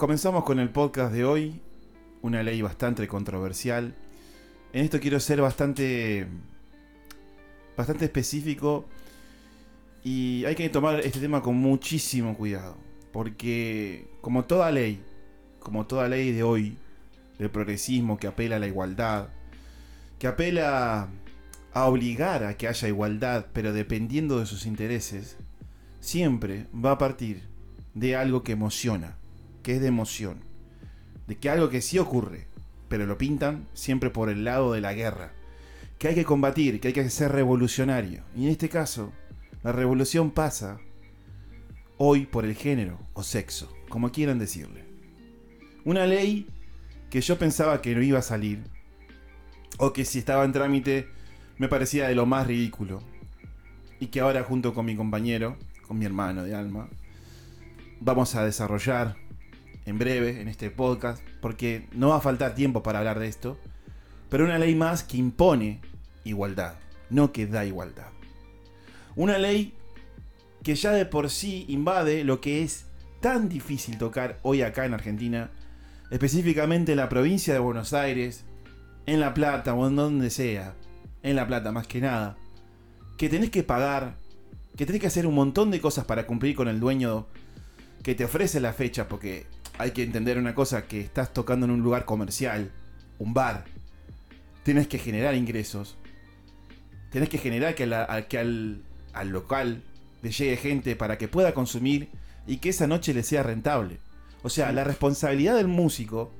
[0.00, 1.60] comenzamos con el podcast de hoy,
[2.22, 3.94] una ley bastante controversial.
[4.72, 6.26] En esto quiero ser bastante
[7.76, 8.86] bastante específico
[10.02, 12.78] y hay que tomar este tema con muchísimo cuidado,
[13.12, 15.02] porque como toda ley,
[15.58, 16.78] como toda ley de hoy,
[17.38, 19.28] del progresismo que apela a la igualdad,
[20.18, 21.10] que apela
[21.74, 25.36] a obligar a que haya igualdad, pero dependiendo de sus intereses,
[26.00, 27.42] siempre va a partir
[27.92, 29.19] de algo que emociona,
[29.62, 30.40] que es de emoción,
[31.26, 32.46] de que algo que sí ocurre,
[32.88, 35.32] pero lo pintan siempre por el lado de la guerra,
[35.98, 38.24] que hay que combatir, que hay que ser revolucionario.
[38.34, 39.12] Y en este caso,
[39.62, 40.80] la revolución pasa
[41.98, 44.84] hoy por el género o sexo, como quieran decirle.
[45.84, 46.48] Una ley
[47.10, 48.62] que yo pensaba que no iba a salir,
[49.78, 51.08] o que si estaba en trámite
[51.58, 53.02] me parecía de lo más ridículo,
[54.00, 56.88] y que ahora junto con mi compañero, con mi hermano de alma,
[58.00, 59.16] vamos a desarrollar
[59.86, 63.58] en breve en este podcast, porque no va a faltar tiempo para hablar de esto,
[64.28, 65.80] pero una ley más que impone
[66.24, 66.74] igualdad,
[67.08, 68.08] no que da igualdad.
[69.16, 69.74] Una ley
[70.62, 72.86] que ya de por sí invade lo que es
[73.20, 75.50] tan difícil tocar hoy acá en Argentina,
[76.10, 78.44] específicamente en la provincia de Buenos Aires,
[79.06, 80.74] en La Plata o en donde sea,
[81.22, 82.36] en La Plata más que nada,
[83.16, 84.16] que tenés que pagar,
[84.76, 87.26] que tenés que hacer un montón de cosas para cumplir con el dueño
[88.02, 89.46] que te ofrece la fecha, porque
[89.80, 92.70] hay que entender una cosa, que estás tocando en un lugar comercial,
[93.18, 93.64] un bar,
[94.62, 95.96] tienes que generar ingresos,
[97.10, 97.88] tienes que generar que,
[98.28, 98.82] que al,
[99.14, 99.82] al local
[100.22, 102.10] le llegue gente para que pueda consumir
[102.46, 104.00] y que esa noche le sea rentable.
[104.42, 106.30] O sea, la responsabilidad del músico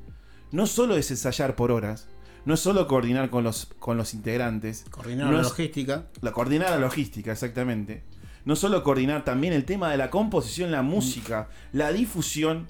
[0.53, 2.09] no solo es ensayar por horas,
[2.45, 4.85] no es solo coordinar con los, con los integrantes.
[4.91, 6.07] Coordinar la logística.
[6.21, 8.03] La, coordinar la logística, exactamente.
[8.45, 12.67] No solo coordinar también el tema de la composición, la música, la difusión,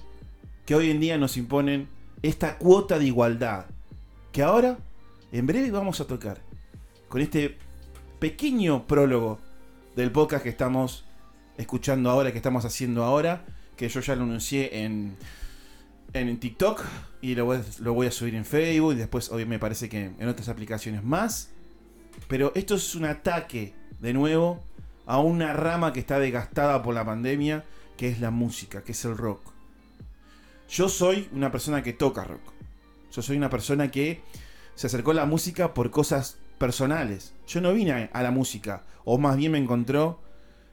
[0.65, 1.87] que hoy en día nos imponen
[2.21, 3.65] esta cuota de igualdad.
[4.31, 4.77] Que ahora,
[5.31, 6.41] en breve, vamos a tocar.
[7.09, 7.57] Con este
[8.19, 9.39] pequeño prólogo
[9.95, 11.05] del podcast que estamos
[11.57, 13.45] escuchando ahora, que estamos haciendo ahora,
[13.75, 15.15] que yo ya lo anuncié en,
[16.13, 16.83] en TikTok
[17.21, 20.49] y lo voy, a subir en Facebook y después obviamente me parece que en otras
[20.49, 21.49] aplicaciones más.
[22.27, 24.63] Pero esto es un ataque, de nuevo,
[25.05, 27.65] a una rama que está desgastada por la pandemia,
[27.97, 29.50] que es la música, que es el rock.
[30.71, 32.53] Yo soy una persona que toca rock.
[33.11, 34.21] Yo soy una persona que
[34.75, 37.33] se acercó a la música por cosas personales.
[37.45, 40.21] Yo no vine a la música, o más bien me encontró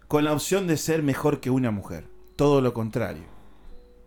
[0.06, 2.04] con la opción de ser mejor que una mujer.
[2.36, 3.24] Todo lo contrario.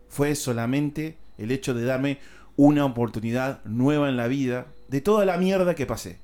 [0.08, 2.20] Fue solamente el hecho de darme
[2.56, 6.20] una oportunidad nueva en la vida de toda la mierda que pasé.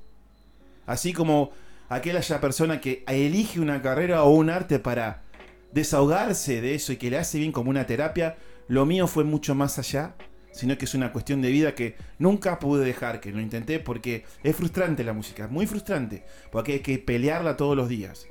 [0.86, 1.50] Así como
[1.90, 5.24] aquella persona que elige una carrera o un arte para
[5.72, 9.54] desahogarse de eso y que le hace bien como una terapia, lo mío fue mucho
[9.54, 10.14] más allá
[10.58, 14.24] sino que es una cuestión de vida que nunca pude dejar, que lo intenté porque
[14.42, 18.26] es frustrante la música, muy frustrante, porque hay que pelearla todos los días.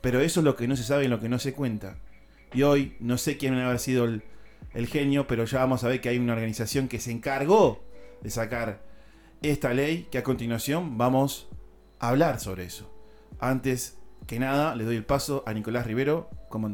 [0.00, 1.98] Pero eso es lo que no se sabe y lo que no se cuenta.
[2.52, 4.22] Y hoy no sé quién haber sido el,
[4.88, 7.84] genio, pero ya vamos a ver que hay una organización que se encargó
[8.22, 8.82] de sacar
[9.42, 11.48] esta ley, que a continuación vamos
[12.00, 12.92] a hablar sobre eso.
[13.38, 16.30] Antes que nada, le doy el paso a Nicolás Rivero.
[16.48, 16.68] ¿Cómo?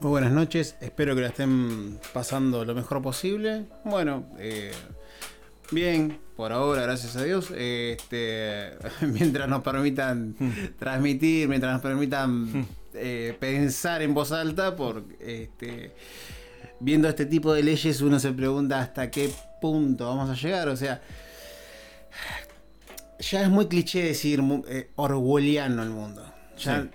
[0.00, 3.64] Muy buenas noches, espero que la estén pasando lo mejor posible.
[3.84, 4.70] Bueno, eh,
[5.72, 7.50] bien, por ahora, gracias a Dios.
[7.50, 10.36] Este, mientras nos permitan
[10.78, 12.64] transmitir, mientras nos permitan
[12.94, 15.96] eh, pensar en voz alta, por este,
[16.78, 19.28] viendo este tipo de leyes uno se pregunta hasta qué
[19.60, 20.68] punto vamos a llegar.
[20.68, 21.02] O sea,
[23.18, 26.27] ya es muy cliché decir eh, orwelliano el mundo.
[26.58, 26.90] Ya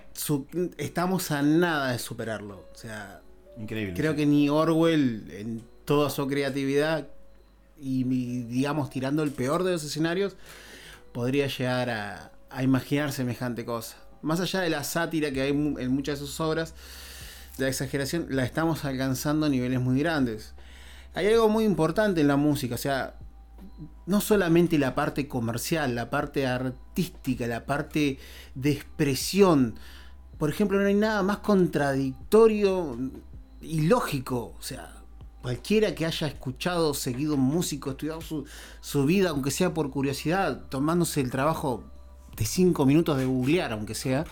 [0.78, 2.68] estamos a nada de superarlo.
[2.72, 3.20] O sea,
[3.58, 3.94] Increíble.
[3.94, 7.08] Creo que ni Orwell, en toda su creatividad
[7.80, 10.36] y, digamos, tirando el peor de los escenarios,
[11.12, 13.96] podría llegar a, a imaginar semejante cosa.
[14.22, 16.74] Más allá de la sátira que hay en muchas de sus obras,
[17.58, 20.54] la exageración, la estamos alcanzando a niveles muy grandes.
[21.14, 23.14] Hay algo muy importante en la música, o sea,
[24.06, 28.18] no solamente la parte comercial, la parte artística, la parte
[28.54, 29.78] de expresión.
[30.38, 32.96] Por ejemplo, no hay nada más contradictorio
[33.60, 34.54] y lógico.
[34.58, 34.94] O sea,
[35.42, 41.20] cualquiera que haya escuchado, seguido un músico, estudiado su, vida, aunque sea por curiosidad, tomándose
[41.20, 41.84] el trabajo
[42.36, 44.24] de cinco minutos de googlear, aunque sea,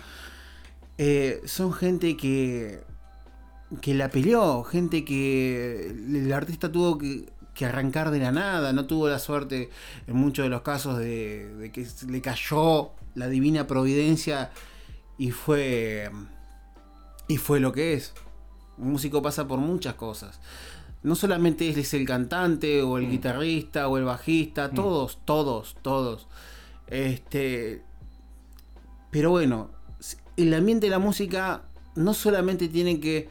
[0.98, 2.82] eh, son gente que,
[3.80, 8.86] que la peleó, gente que el artista tuvo que que arrancar de la nada, no
[8.86, 9.70] tuvo la suerte
[10.06, 14.50] en muchos de los casos de, que le cayó la divina providencia
[15.18, 16.10] y fue
[17.28, 18.14] y fue lo que es.
[18.78, 20.40] Un músico pasa por muchas cosas.
[21.04, 23.10] no solamente es el cantante o el Mm.
[23.10, 24.74] guitarrista o el bajista, Mm.
[24.74, 26.28] todos, todos, todos.
[26.86, 27.82] Este,
[29.10, 29.70] pero bueno,
[30.36, 31.62] el ambiente de la música
[31.96, 33.28] no solamente tiene que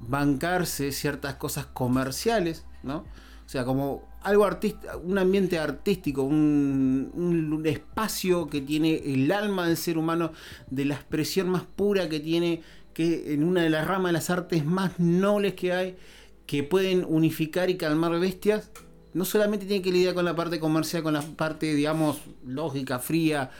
[0.00, 3.04] bancarse ciertas cosas comerciales, ¿no?
[3.46, 9.66] O sea, como algo artista, un ambiente artístico, un, un- espacio que tiene el alma
[9.68, 10.32] del ser humano,
[10.70, 12.62] de la expresión más pura que tiene,
[12.92, 15.96] que en una de las ramas de las artes más nobles que hay,
[16.46, 18.70] que pueden unificar y calmar bestias,
[19.14, 23.50] no solamente tiene que lidiar con la parte comercial, con la parte, digamos, lógica, fría,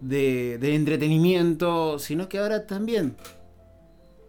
[0.00, 3.16] de, de entretenimiento, sino que ahora también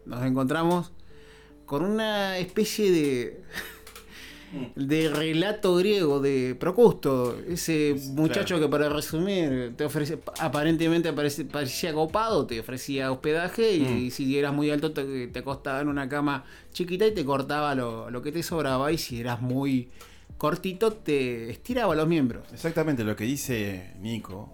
[0.06, 0.92] nos encontramos
[1.66, 3.44] con una especie de
[4.76, 11.94] de relato griego de Procusto, ese muchacho que para resumir te ofrece aparentemente aparece- parecía
[11.94, 14.12] copado, te ofrecía hospedaje y Mm.
[14.12, 18.10] si eras muy alto te, te acostaba en una cama chiquita y te cortaba lo,
[18.10, 19.90] lo que te sobraba y si eras muy
[20.38, 22.48] cortito te estiraba los miembros.
[22.54, 24.54] Exactamente lo que dice Nico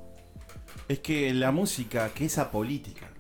[0.88, 3.12] es que la música que es apolítica,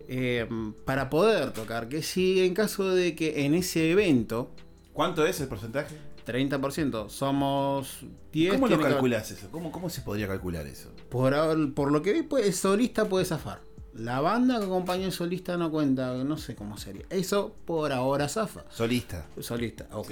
[0.07, 0.47] eh,
[0.85, 1.89] para poder tocar.
[1.89, 4.51] Que si en caso de que en ese evento,
[4.93, 5.95] ¿Cuánto es el porcentaje?
[6.25, 7.99] 30%, somos
[8.31, 8.53] 10...
[8.53, 9.49] ¿Cómo lo que- calculás eso?
[9.51, 10.91] ¿Cómo, ¿Cómo se podría calcular eso?
[11.09, 13.59] Por, por lo que vi, pues, el solista puede zafar.
[13.95, 17.05] La banda que acompaña al solista no cuenta, no sé cómo sería.
[17.09, 18.63] Eso por ahora zafa.
[18.69, 19.25] Solista.
[19.39, 20.11] Solista, ok.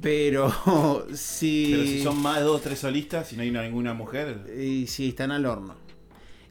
[0.00, 0.52] Pero
[1.14, 1.68] si.
[1.72, 4.52] Pero si son más de dos o tres solistas, si no hay ninguna mujer.
[4.58, 5.74] Y si están al horno.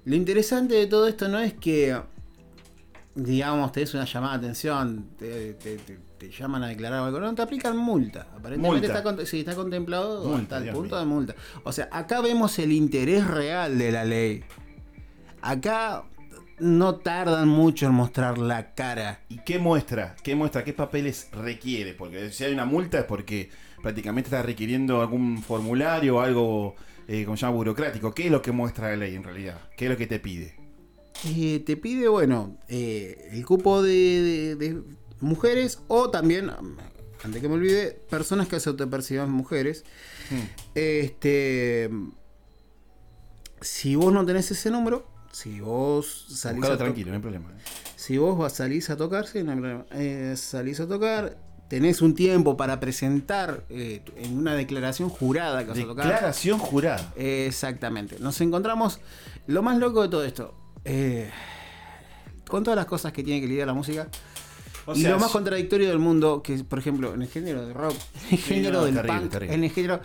[0.06, 2.00] Lo interesante de todo esto no es que,
[3.16, 7.20] digamos, te des una llamada de atención, te, te- te- te llaman a declarar algo,
[7.20, 8.28] no, te aplican multa.
[8.38, 8.98] Aparentemente Multa.
[9.10, 11.00] está, sí, está contemplado Multa, hasta el Dios punto mío.
[11.00, 11.36] de multa.
[11.64, 14.44] O sea, acá vemos el interés real de la ley.
[15.42, 16.04] Acá
[16.60, 19.22] no tardan mucho en mostrar la cara.
[19.30, 20.16] ¿Y qué muestra?
[20.24, 20.64] ¿Qué muestra?
[20.64, 21.94] ¿Qué papeles requiere?
[21.94, 23.50] Porque si hay una multa es porque
[23.82, 26.76] prácticamente está requiriendo algún formulario o algo,
[27.08, 28.14] eh, como se llama, burocrático.
[28.14, 29.60] ¿Qué es lo que muestra la ley en realidad?
[29.78, 30.56] ¿Qué es lo que te pide?
[31.26, 34.82] Eh, te pide, bueno, eh, el cupo de, de- de
[35.22, 36.52] mujeres o también,
[37.24, 39.84] antes que me olvide, personas que se autoperciban mujeres.
[40.30, 40.42] Hmm.
[40.76, 41.90] Este,
[43.62, 47.50] si vos no tenés ese número, si vos salís Buscalo a tranquilo, no hay problema.
[47.52, 47.62] ¿eh?
[47.98, 49.86] si vos vas- salís a tocar, sí, no hay problema.
[49.92, 51.38] Eh, salís a tocar,
[51.68, 56.06] tenés un tiempo para presentar eh, en una declaración jurada que vas a tocar.
[56.08, 57.12] Declaración jurada.
[57.18, 58.18] Exactamente.
[58.20, 59.00] Nos encontramos.
[59.48, 60.54] Lo más loco de todo esto.
[60.86, 61.30] eh,
[62.48, 64.08] con todas las cosas que tiene que lidiar la música.
[64.88, 67.74] O y sea, lo más contradictorio del mundo, que por ejemplo, en el género de
[67.74, 67.96] rock,
[68.30, 69.56] en el género no, del terrible, punk, terrible.
[69.56, 70.00] en el género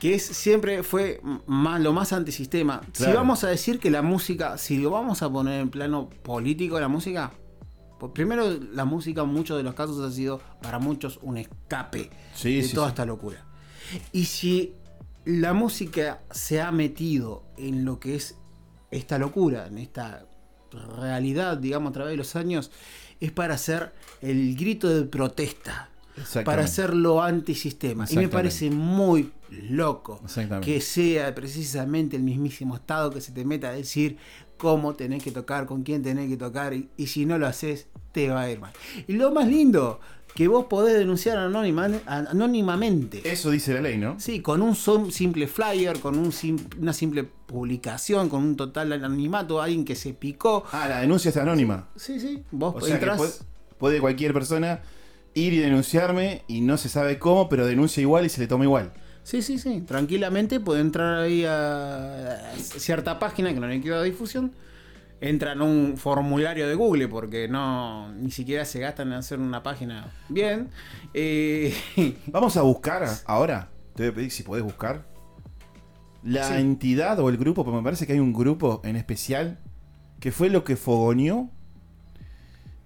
[0.00, 2.80] que es siempre fue más, lo más antisistema.
[2.92, 6.80] Si vamos a decir que la música, si lo vamos a poner en plano político
[6.80, 7.30] la música,
[7.98, 12.10] pues primero la música en muchos de los casos ha sido para muchos un escape
[12.34, 12.92] Sí, de sí, toda sí.
[12.92, 13.44] esta locura.
[14.10, 14.72] Y si
[15.26, 18.36] la música se ha metido en lo que es
[18.90, 20.24] esta locura, en esta
[20.98, 22.70] realidad, digamos, a través de los años,
[23.20, 23.92] es para hacer
[24.22, 25.90] el grito de protesta,
[26.42, 28.06] para hacer lo antisistema.
[28.08, 30.20] Y me parece muy loco
[30.60, 34.16] que sea precisamente el mismísimo Estado que se te meta a decir
[34.56, 37.86] cómo tenés que tocar, con quién tenés que tocar, y, y si no lo haces,
[38.12, 38.72] te va a ir mal.
[39.08, 40.00] Y lo más lindo,
[40.34, 43.22] que vos podés denunciar anónima- anónimamente.
[43.24, 44.18] Eso dice la ley, ¿no?
[44.20, 44.74] Sí, con un
[45.10, 50.14] simple flyer, con un sim- una simple publicación, con un total anonimato, alguien que se
[50.14, 50.64] picó.
[50.72, 51.88] Ah, la denuncia es anónima.
[51.96, 53.32] Sí, sí, vos O sea que puede,
[53.78, 54.80] puede cualquier persona
[55.34, 58.64] ir y denunciarme y no se sabe cómo, pero denuncia igual y se le toma
[58.64, 58.92] igual.
[59.30, 59.82] Sí, sí, sí.
[59.82, 64.50] Tranquilamente puede entrar ahí a cierta página que no le queda difusión.
[65.20, 69.62] Entra en un formulario de Google porque no ni siquiera se gastan en hacer una
[69.62, 70.70] página bien.
[71.14, 71.72] Eh,
[72.26, 73.68] Vamos a buscar ahora.
[73.94, 75.04] Te voy a pedir si podés buscar.
[76.24, 76.54] La Sí.
[76.54, 79.58] entidad o el grupo, porque me parece que hay un grupo en especial
[80.18, 81.50] que fue lo que fogoneó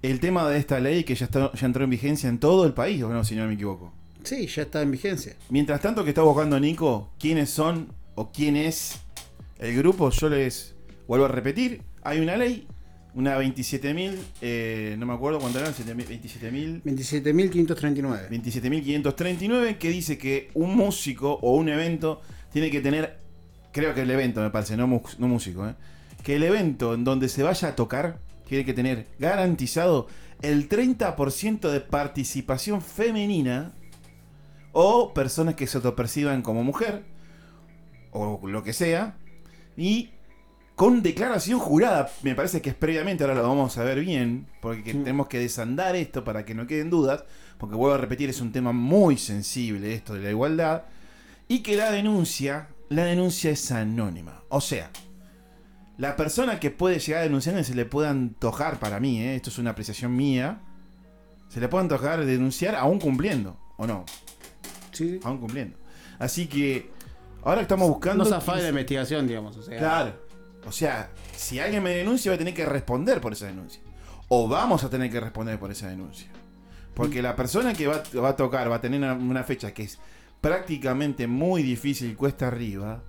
[0.03, 2.75] el tema de esta ley que ya, está, ya entró en vigencia en todo el
[2.75, 3.93] país, ¿o no, si no me equivoco?
[4.25, 5.37] Sí, ya está en vigencia.
[5.51, 8.99] Mientras tanto que está buscando Nico, quiénes son o quién es
[9.59, 10.75] el grupo, yo les
[11.07, 12.67] vuelvo a repetir, hay una ley,
[13.15, 16.83] una 27.000, eh, no me acuerdo cuánto eran, 27.000...
[16.83, 18.31] 27.539.
[18.31, 23.19] 27.539 que dice que un músico o un evento tiene que tener,
[23.73, 24.87] creo que el evento me parece, no,
[25.19, 25.75] no músico, ¿eh?
[26.23, 30.09] que el evento en donde se vaya a tocar tiene que tener garantizado
[30.41, 33.73] el 30% de participación femenina
[34.75, 37.05] o personas que se autoperciban como mujer
[38.13, 39.17] o lo que sea
[39.77, 40.11] y
[40.75, 44.93] con declaración jurada, me parece que es previamente, ahora lo vamos a ver bien, porque
[44.93, 47.25] tenemos que desandar esto para que no queden dudas,
[47.59, 50.83] porque vuelvo a repetir, es un tema muy sensible esto de la igualdad,
[51.47, 54.43] y que la denuncia, la denuncia es anónima.
[54.49, 54.91] O sea,
[55.97, 59.37] la persona que puede llegar a denunciar se le puede antojar para mí, ¿eh?
[59.37, 60.61] esto es una apreciación mía,
[61.49, 64.05] se le puede antojar denunciar aún cumpliendo, ¿o no?
[64.95, 65.21] Sí.
[65.23, 65.77] Aún cumpliendo.
[66.19, 66.91] Así que
[67.43, 68.25] ahora estamos buscando...
[68.25, 69.57] No se afane la investigación, digamos.
[69.57, 70.25] O sea, Claro.
[70.67, 73.83] O sea, si alguien me denuncia, voy a tener que responder por esa denuncia.
[74.29, 76.29] O vamos a tener que responder por esa denuncia.
[76.95, 79.83] Porque la persona que va, va a tocar va a tener una, una fecha que
[79.83, 79.99] es
[80.41, 83.03] prácticamente muy difícil, cuesta arriba.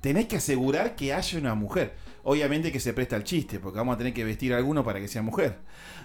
[0.00, 1.94] Tenés que asegurar que haya una mujer.
[2.28, 4.98] Obviamente que se presta el chiste, porque vamos a tener que vestir a alguno para
[4.98, 5.58] que sea mujer.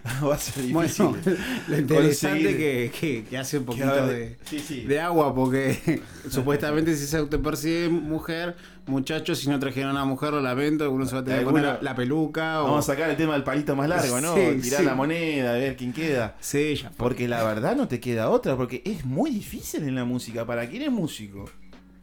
[0.23, 1.05] va a ser difícil.
[1.07, 1.17] Bueno,
[1.67, 4.81] lo interesante que, que, que hace un poquito de, ver, sí, sí.
[4.81, 10.31] de agua, porque supuestamente si se autopercibe mujer, muchachos, si no trajeron a una mujer,
[10.33, 12.65] lo lamento, algunos se va a tener que poner la, la peluca o...
[12.65, 14.35] Vamos a sacar el tema del palito más largo, ¿no?
[14.35, 16.35] Sí, Tirar la moneda, a ver quién queda.
[16.39, 16.97] Sí, ya fue.
[16.97, 20.45] Porque la verdad no te queda otra, porque es muy difícil en la música.
[20.45, 21.49] Para quien es músico,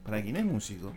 [0.02, 0.92] para quien es músico,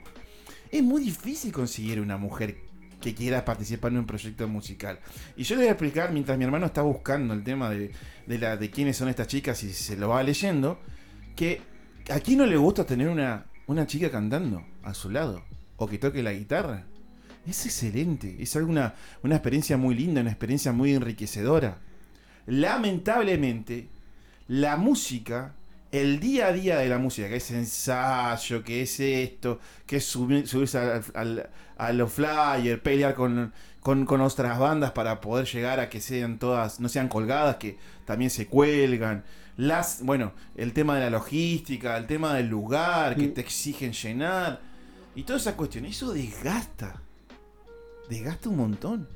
[0.72, 2.71] es muy difícil conseguir una mujer
[3.01, 5.00] que quiera participar en un proyecto musical.
[5.36, 7.91] Y yo le voy a explicar, mientras mi hermano está buscando el tema de,
[8.27, 10.79] de, de quiénes son estas chicas y se lo va leyendo,
[11.36, 11.62] que
[12.10, 15.43] a quién no le gusta tener una, una chica cantando a su lado,
[15.77, 16.86] o que toque la guitarra.
[17.46, 18.93] Es excelente, es alguna
[19.24, 21.79] una experiencia muy linda, una experiencia muy enriquecedora
[22.46, 23.89] lamentablemente,
[24.48, 25.55] la música,
[25.91, 30.15] el día a día de la música, que es ensayo, que es esto, que es
[30.15, 35.45] subir- subirse al- al- a los flyers, pelear con, con, con otras bandas para poder
[35.48, 39.24] llegar a que sean todas, no sean colgadas, que también se cuelgan.
[39.57, 43.33] Las, bueno, el tema de la logística, el tema del lugar, que Mm.
[43.33, 44.62] te exigen llenar,
[45.15, 47.01] y toda esa cuestión, eso desgasta.
[48.10, 49.10] Desgasta un montón.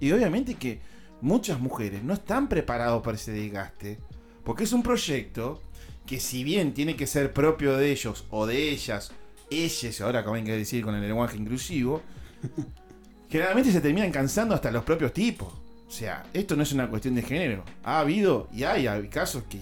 [0.00, 0.80] Y obviamente que
[1.20, 3.98] muchas mujeres no están preparados para ese desgaste.
[4.44, 5.62] Porque es un proyecto
[6.08, 9.12] que si bien tiene que ser propio de ellos o de ellas,
[9.50, 12.00] ellas, ahora como hay que decir con el lenguaje inclusivo,
[13.30, 15.52] generalmente se terminan cansando hasta los propios tipos.
[15.86, 17.62] O sea, esto no es una cuestión de género.
[17.84, 19.60] Ha habido y hay, hay casos que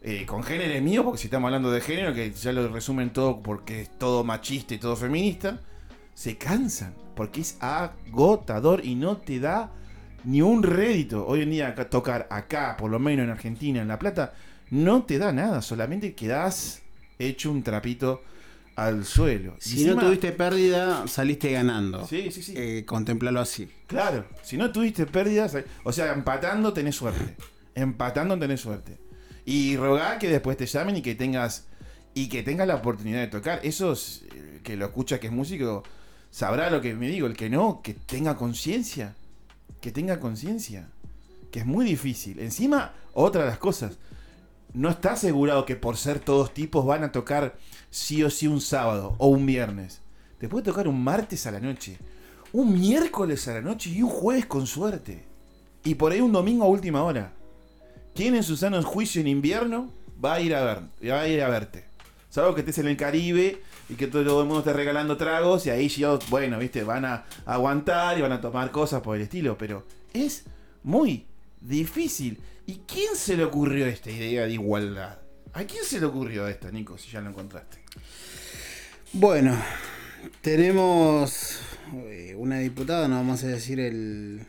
[0.00, 3.42] eh, con género mío, porque si estamos hablando de género, que ya lo resumen todo
[3.42, 5.58] porque es todo machista y todo feminista,
[6.14, 6.94] se cansan.
[7.16, 9.72] Porque es agotador y no te da
[10.22, 11.26] ni un rédito.
[11.26, 14.34] Hoy en día tocar acá, por lo menos en Argentina, en La Plata,
[14.74, 15.62] no te da nada.
[15.62, 16.82] Solamente quedás
[17.18, 18.22] hecho un trapito
[18.76, 19.54] al suelo.
[19.60, 22.06] Si Encima- no tuviste pérdida, saliste ganando.
[22.06, 22.54] Sí, sí, sí.
[22.56, 23.70] Eh, contemplalo así.
[23.86, 27.36] Claro, si no tuviste pérdidas, o sea, empatando tenés suerte.
[27.76, 28.98] Empatando tenés suerte.
[29.44, 31.66] Y rogar que después te llamen y que tengas
[32.14, 33.60] y que tengas la oportunidad de tocar.
[33.62, 35.82] Eso es, eh, que lo escucha que es músico
[36.30, 39.14] sabrá lo que me digo, el que no, que tenga conciencia.
[39.80, 40.88] Que tenga conciencia.
[41.52, 42.38] Que es muy difícil.
[42.40, 43.98] Encima, otra de las cosas.
[44.74, 47.56] No está asegurado que por ser todos tipos van a tocar
[47.90, 50.00] sí o sí un sábado o un viernes.
[50.38, 51.96] Te puede tocar un martes a la noche,
[52.52, 55.24] un miércoles a la noche y un jueves con suerte.
[55.84, 57.32] Y por ahí un domingo a última hora.
[58.16, 61.40] ¿Quién en su sano juicio en invierno va a ir a ver, va a ir
[61.40, 61.84] a verte?
[62.28, 65.70] Salvo que estés en el Caribe y que todo el mundo esté regalando tragos y
[65.70, 69.56] ahí ya, bueno, viste, van a aguantar y van a tomar cosas por el estilo,
[69.56, 70.44] pero es
[70.82, 71.26] muy
[71.60, 72.40] difícil.
[72.66, 75.18] ¿Y quién se le ocurrió esta idea de igualdad?
[75.52, 77.78] ¿A quién se le ocurrió esta, Nico, si ya lo encontraste?
[79.12, 79.56] Bueno,
[80.40, 81.60] tenemos
[81.94, 84.40] eh, una diputada, no vamos a decir el,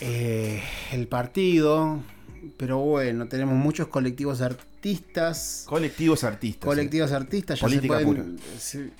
[0.00, 2.02] eh, el partido,
[2.56, 5.64] pero bueno, tenemos muchos colectivos artistas.
[5.66, 6.66] Colectivos artistas.
[6.66, 8.38] Colectivos artistas ya Política se pueden.
[8.58, 8.90] sí,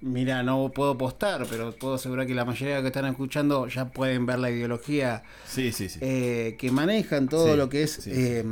[0.00, 4.26] mira, no puedo postar, pero puedo asegurar que la mayoría que están escuchando ya pueden
[4.26, 5.98] ver la ideología Sí, sí, sí.
[6.02, 8.06] eh, que manejan todo lo que es.
[8.06, 8.44] eh,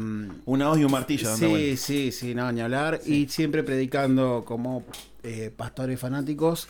[0.45, 3.00] Una hoz y un martillo Sí, sí, sí, no, ni hablar.
[3.07, 4.85] Y siempre predicando como
[5.23, 6.69] eh, pastores fanáticos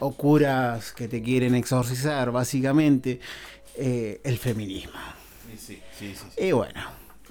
[0.00, 3.20] o curas que te quieren exorcizar, básicamente,
[3.76, 4.92] eh, el feminismo.
[5.58, 6.44] Sí, sí, sí.
[6.46, 6.80] Y bueno,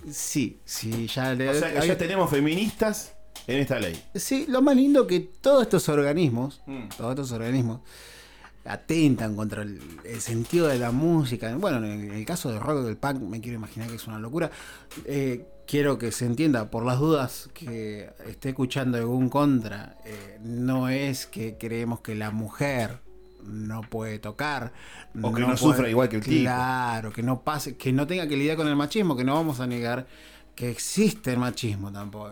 [0.09, 3.12] sí, sí, ya, le- O sea, que ya tenemos feministas
[3.47, 4.01] en esta ley.
[4.15, 6.89] Sí, lo más lindo que todos estos organismos, Mm.
[6.97, 7.81] todos estos organismos,
[8.65, 11.53] atentan contra el, el sentido de la música.
[11.57, 14.49] Bueno, en el caso del rock del punk, me quiero imaginar que es una locura.
[15.05, 20.87] Eh, quiero que se entienda, por las dudas que esté escuchando algún contra, eh, no
[20.87, 22.99] es que creemos que la mujer
[23.45, 24.71] no puede tocar
[25.21, 26.43] O que no sufra igual que el tipo.
[26.43, 29.59] claro que no pase que no tenga que lidiar con el machismo que no vamos
[29.59, 30.07] a negar
[30.55, 32.31] que existe el machismo tampoco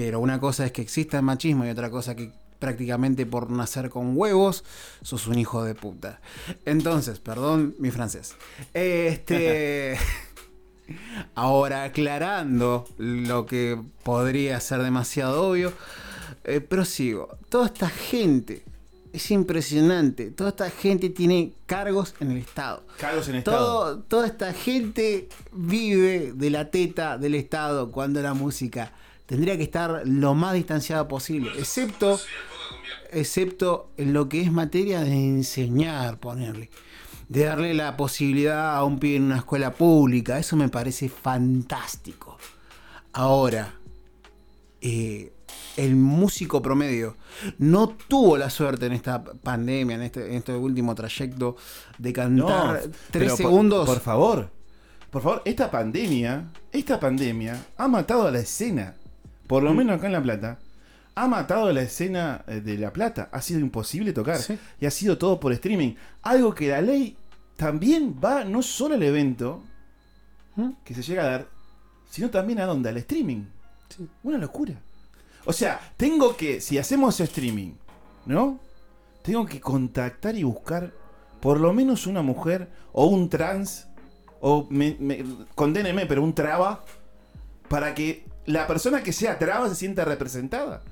[0.00, 3.90] pero una cosa es que exista el machismo y otra cosa que prácticamente por nacer
[3.90, 4.64] con huevos
[5.02, 6.22] sos un hijo de puta.
[6.64, 8.34] Entonces, perdón mi francés.
[8.72, 9.98] Este
[11.34, 15.74] ahora aclarando lo que podría ser demasiado obvio,
[16.44, 17.36] eh, prosigo.
[17.50, 18.64] Toda esta gente
[19.12, 20.30] es impresionante.
[20.30, 22.86] Toda esta gente tiene cargos en el Estado.
[22.98, 23.58] Cargos en Estado.
[23.58, 28.94] Todo, toda esta gente vive de la teta del Estado cuando la música
[29.30, 32.18] tendría que estar lo más distanciada posible, excepto,
[33.12, 36.68] excepto en lo que es materia de enseñar, ponerle,
[37.28, 42.38] de darle la posibilidad a un pibe en una escuela pública, eso me parece fantástico.
[43.12, 43.72] Ahora,
[44.80, 45.32] eh,
[45.76, 47.16] el músico promedio
[47.58, 51.56] no tuvo la suerte en esta pandemia, en este, en este último trayecto,
[51.98, 52.82] de cantar
[53.12, 53.86] tres por- segundos.
[53.86, 54.50] Por, favor,
[55.08, 58.96] por favor, esta pandemia, esta pandemia ha matado a la escena.
[59.50, 60.58] Por lo menos acá en La Plata.
[61.16, 63.28] Ha matado la escena eh, de La Plata.
[63.32, 64.38] Ha sido imposible tocar.
[64.38, 64.56] Sí.
[64.80, 65.94] Y ha sido todo por streaming.
[66.22, 67.16] Algo que la ley
[67.56, 69.60] también va no solo al evento
[70.54, 70.70] ¿Mm?
[70.84, 71.46] que se llega a dar,
[72.08, 73.42] sino también a dónde, al streaming.
[73.88, 74.08] Sí.
[74.22, 74.74] Una locura.
[75.44, 77.72] O sea, tengo que, si hacemos streaming,
[78.26, 78.60] ¿no?
[79.22, 80.92] Tengo que contactar y buscar
[81.40, 83.88] por lo menos una mujer o un trans,
[84.40, 85.24] o me, me-
[85.56, 86.84] condéneme, pero un traba,
[87.68, 90.82] para que la persona que sea traba se sienta representada.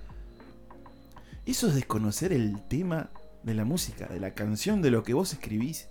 [1.47, 3.11] Eso es desconocer el tema
[3.43, 5.89] de la música, de la canción, de lo que vos escribís.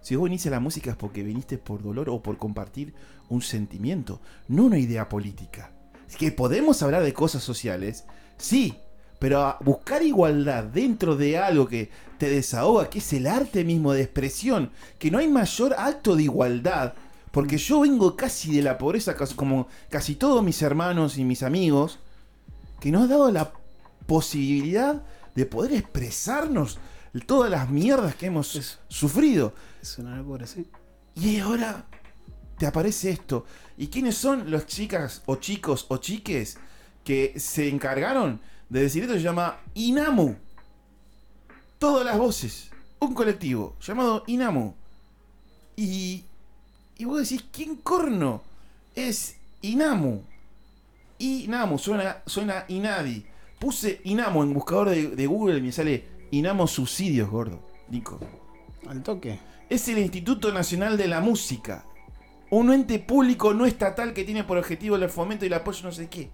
[0.00, 2.94] Si vos viniste a la música es porque viniste por dolor o por compartir
[3.28, 5.72] un sentimiento, no una idea política.
[6.08, 8.04] Es que podemos hablar de cosas sociales,
[8.36, 8.78] sí,
[9.18, 14.02] pero buscar igualdad dentro de algo que te desahoga, que es el arte mismo de
[14.02, 16.94] expresión, que no hay mayor acto de igualdad,
[17.30, 21.98] porque yo vengo casi de la pobreza, como casi todos mis hermanos y mis amigos,
[22.80, 23.52] que nos ha dado la
[24.06, 25.02] posibilidad
[25.34, 26.78] de poder expresarnos
[27.26, 28.78] todas las mierdas que hemos Eso.
[28.88, 29.52] sufrido.
[29.82, 30.66] Es una locura, sí.
[31.14, 31.84] Y ahora
[32.58, 33.44] te aparece esto.
[33.76, 36.58] ¿Y quiénes son los chicas o chicos o chiques
[37.04, 39.14] que se encargaron de decir esto?
[39.14, 40.36] Se llama Inamu.
[41.78, 42.70] Todas las voces.
[43.00, 44.74] Un colectivo llamado Inamu.
[45.76, 46.24] Y,
[46.98, 48.42] y vos decís, ¿quién corno
[48.94, 50.22] es Inamu?
[51.18, 53.24] Inamu, suena, suena Inadi.
[53.58, 57.60] Puse Inamu en buscador de, de Google y me sale Inamu Subsidios, gordo.
[57.88, 58.20] Nico
[58.86, 59.38] Al toque.
[59.70, 61.84] es el Instituto Nacional de la Música.
[62.50, 65.92] Un ente público no estatal que tiene por objetivo el fomento y el apoyo no
[65.92, 66.30] sé qué.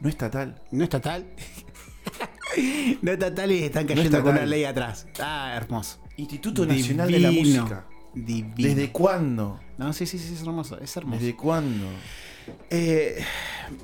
[0.00, 0.60] No estatal.
[0.70, 1.24] No estatal.
[3.02, 4.22] no estatal y están cayendo estatal.
[4.24, 5.06] con una ley atrás.
[5.20, 5.98] Ah, hermoso.
[6.16, 7.30] Instituto Nacional de la.
[7.30, 7.86] Música.
[8.14, 8.68] Divino.
[8.68, 9.60] ¿Desde cuándo?
[9.76, 10.78] No, sí, sí, sí, es hermoso.
[10.80, 11.20] Es hermoso.
[11.20, 11.86] ¿Desde cuándo?
[12.70, 13.24] Eh,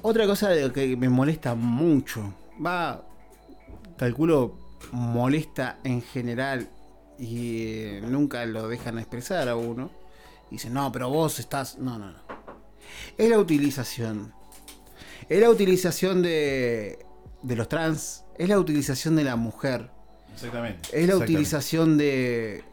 [0.02, 3.04] otra cosa que me molesta mucho, va,
[3.96, 4.58] calculo,
[4.92, 6.68] molesta en general
[7.18, 9.90] y eh, nunca lo dejan expresar a uno.
[10.50, 11.78] Dicen, no, pero vos estás...
[11.78, 12.18] No, no, no.
[13.16, 14.32] Es la utilización.
[15.28, 16.98] Es la utilización de,
[17.42, 18.24] de los trans.
[18.36, 19.90] Es la utilización de la mujer.
[20.34, 20.88] Exactamente.
[20.92, 22.64] Es la utilización de,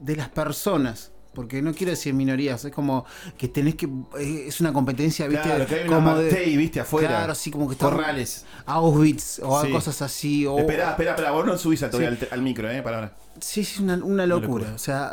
[0.00, 1.12] de las personas.
[1.34, 3.06] Porque no quiero decir minorías, es como
[3.38, 3.86] que tenés que.
[4.20, 5.44] eh, Es una competencia, ¿viste?
[5.48, 6.30] Claro, que hay una como de.
[6.30, 7.08] Martey, viste, afuera.
[7.08, 8.44] Claro, así como que está- Corrales.
[8.66, 9.70] Auschwitz o Sí.
[9.72, 10.44] cosas así.
[10.46, 11.30] O, Espera, espera, espera.
[11.30, 12.04] Vos no subís a Sí.
[12.04, 12.82] al, al micro, ¿eh?
[12.82, 13.16] Para ahora.
[13.40, 14.46] Sí, sí, una, una locura.
[14.66, 14.72] locura.
[14.74, 15.12] O sea,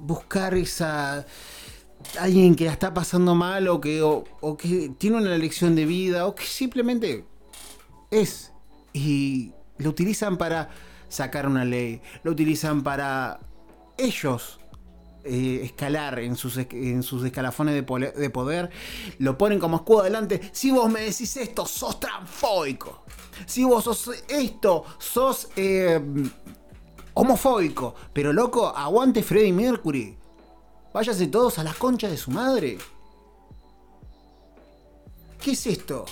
[0.00, 1.24] buscar esa.
[2.20, 5.86] Alguien que la está pasando mal o que, o, o que tiene una lección de
[5.86, 7.24] vida o que simplemente
[8.10, 8.52] es.
[8.92, 10.68] Y lo utilizan para
[11.08, 12.02] sacar una ley.
[12.22, 13.40] Lo utilizan para
[13.98, 14.58] ellos
[15.24, 18.70] eh, escalar en sus, en sus escalafones de, de poder.
[19.18, 20.40] Lo ponen como escudo adelante.
[20.52, 23.04] Si vos me decís esto, sos transfóbico.
[23.46, 26.00] Si vos sos esto, sos eh,
[27.14, 27.94] homofóbico.
[28.12, 30.16] Pero loco, aguante Freddie Mercury.
[30.94, 32.78] Váyase todos a las conchas de su madre.
[35.40, 36.04] ¿Qué es esto?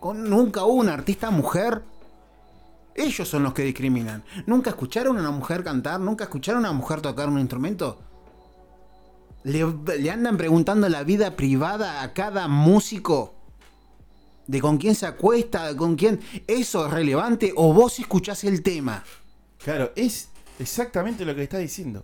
[0.00, 1.82] Con- Nunca hubo una artista mujer
[2.96, 4.24] Ellos son los que discriminan.
[4.46, 6.00] ¿Nunca escucharon a una mujer cantar?
[6.00, 8.00] ¿Nunca escucharon a una mujer tocar un instrumento?
[9.44, 13.34] Le, andan preguntando la vida privada a cada músico.
[14.46, 16.20] De con quién se acuesta, con quién.
[16.46, 19.04] ¿Eso es relevante o vos escuchás el tema?
[19.62, 22.02] Claro, es exactamente lo que está diciendo.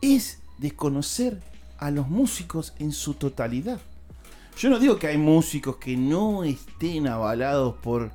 [0.00, 1.42] Es desconocer
[1.78, 3.80] a los músicos en su totalidad.
[4.56, 8.10] Yo no digo que hay músicos que no estén avalados por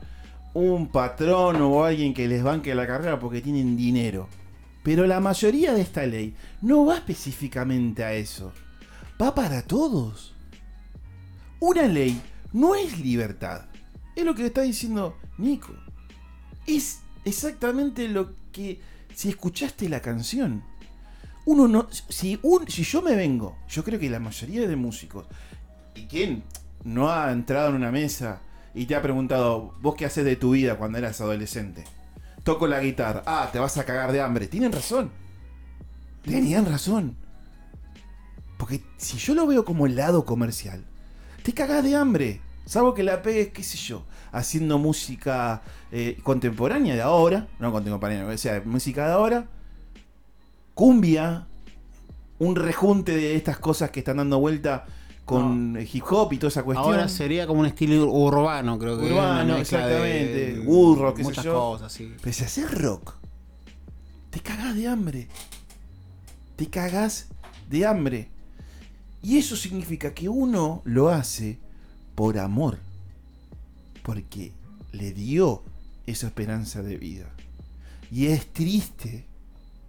[0.56, 4.28] un patrón o alguien que les banque la carrera porque tienen dinero.
[4.84, 8.54] Pero la mayoría de esta ley no va específicamente a eso.
[9.22, 10.34] Va para todos.
[11.60, 12.22] Una ley
[12.54, 13.66] no es libertad.
[14.16, 15.74] Es lo que está diciendo Nico.
[16.66, 18.80] Es exactamente lo que
[19.14, 20.64] si escuchaste la canción.
[21.46, 25.26] Uno no si un si yo me vengo, yo creo que la mayoría de músicos
[25.96, 26.44] y quién
[26.86, 28.42] no ha entrado en una mesa
[28.76, 31.86] y te ha preguntado, ¿vos qué haces de tu vida cuando eras adolescente?
[32.44, 33.24] Toco la guitarra.
[33.26, 34.48] Ah, te vas a cagar de hambre.
[34.48, 35.10] Tienen razón.
[36.24, 37.16] Tenían razón.
[38.58, 40.84] Porque si yo lo veo como el lado comercial,
[41.42, 42.42] te cagás de hambre.
[42.66, 45.62] Salvo que la pegues, qué sé yo, haciendo música
[45.92, 47.48] eh, contemporánea de ahora.
[47.60, 49.46] No contemporánea, o sea, música de ahora.
[50.74, 51.48] Cumbia.
[52.38, 54.86] Un rejunte de estas cosas que están dando vuelta
[55.26, 56.86] con hip hop y toda esa cuestión.
[56.86, 59.12] Ahora sería como un estilo urbano, creo que.
[59.12, 60.64] Urbano, exactamente.
[60.66, 61.54] rock, qué sé muchas yo.
[61.54, 62.14] cosas, sí.
[62.22, 63.16] Pero si haces rock,
[64.30, 65.28] te cagás de hambre.
[66.56, 67.28] Te cagás
[67.70, 68.30] de hambre.
[69.24, 71.58] Y eso significa que uno lo hace
[72.14, 72.78] por amor.
[74.04, 74.54] Porque
[74.92, 75.64] le dio
[76.06, 77.26] esa esperanza de vida.
[78.12, 79.26] Y es triste,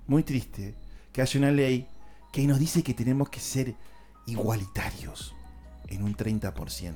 [0.07, 0.75] muy triste,
[1.13, 1.87] que haya una ley
[2.33, 3.75] que nos dice que tenemos que ser
[4.27, 5.35] igualitarios
[5.89, 6.95] en un 30%.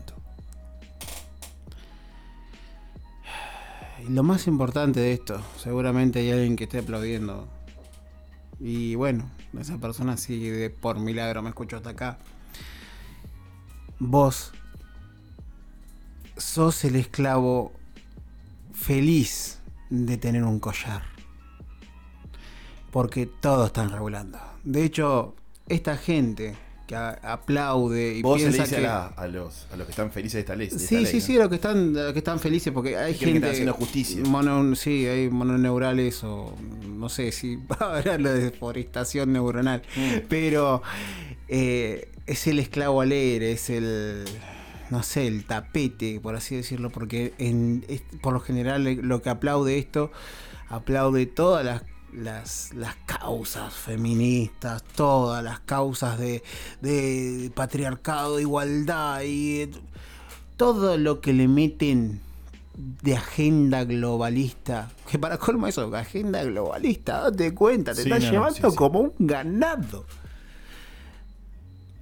[4.06, 7.48] Y lo más importante de esto, seguramente hay alguien que esté aplaudiendo.
[8.58, 12.18] Y bueno, esa persona sí de por milagro me escuchó hasta acá.
[13.98, 14.52] Vos
[16.36, 17.72] sos el esclavo
[18.72, 21.02] feliz de tener un collar.
[22.90, 24.38] Porque todos están regulando.
[24.64, 25.36] De hecho,
[25.68, 26.56] esta gente
[26.90, 28.87] que a- aplaude y Vos se le piensa dice que...
[28.88, 30.68] a, la- a los, a los que están felices de esta ley.
[30.68, 31.22] de esta Sí, ley, sí, ¿no?
[31.24, 33.38] sí, los que están, los que están felices porque hay Que que gente.
[33.38, 34.22] están haciendo justicia.
[34.24, 36.55] mono- sí, hay mononeurales o
[36.88, 39.83] no sé si va a haber de deforestación neuronal.
[39.96, 40.26] Mm.
[40.29, 40.83] Pero
[41.48, 44.24] eh, es el esclavo alegre, es el.
[44.90, 49.31] No sé, el tapete, por así decirlo, porque en, es- por lo general lo que
[49.31, 50.11] aplaude esto,
[50.68, 56.42] aplaude todas las, las, las causas feministas, todas las causas de,
[56.81, 59.70] de patriarcado, igualdad y
[60.57, 62.20] todo lo que le meten
[63.03, 68.31] de agenda globalista, que para colmo eso, agenda globalista, date cuenta, te Sí, estás no,
[68.31, 68.77] llevando sí.
[68.77, 70.05] como un ganado.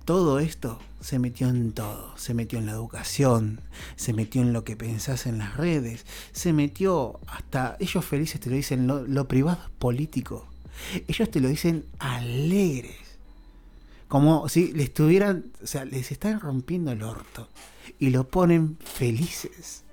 [0.05, 3.61] Todo esto se metió en todo, se metió en la educación,
[3.96, 8.50] se metió en lo que pensás en las redes, se metió hasta, ellos felices te
[8.50, 10.46] lo dicen, lo, privado es político,
[11.06, 12.96] ellos te lo dicen alegres,
[14.08, 17.48] como si le estuvieran, o sea, les están rompiendo el orto
[17.98, 19.84] y lo ponen felices.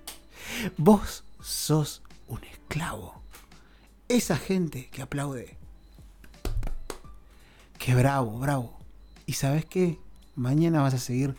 [0.78, 3.22] Vos sos un esclavo.
[4.08, 5.58] Esa gente que aplaude.
[7.78, 8.78] Que bravo, bravo.
[9.26, 10.00] ¿Y sabes qué?
[10.36, 11.36] Mañana vas a seguir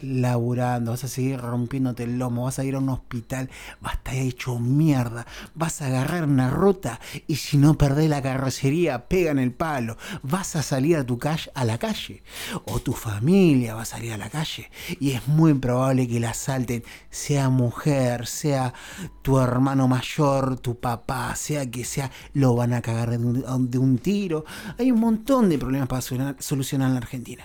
[0.00, 3.48] laburando, vas a seguir rompiéndote el lomo, vas a ir a un hospital,
[3.80, 8.20] vas a estar hecho mierda, vas a agarrar una ruta y si no perdés la
[8.20, 12.22] carrocería, pega en el palo, vas a salir a tu calle, a la calle,
[12.64, 14.70] o tu familia va a salir a la calle
[15.00, 18.74] y es muy probable que la asalten, sea mujer, sea
[19.22, 23.78] tu hermano mayor, tu papá, sea que sea, lo van a cagar de un, de
[23.78, 24.44] un tiro.
[24.78, 27.44] Hay un montón de problemas para solucionar- en la Argentina,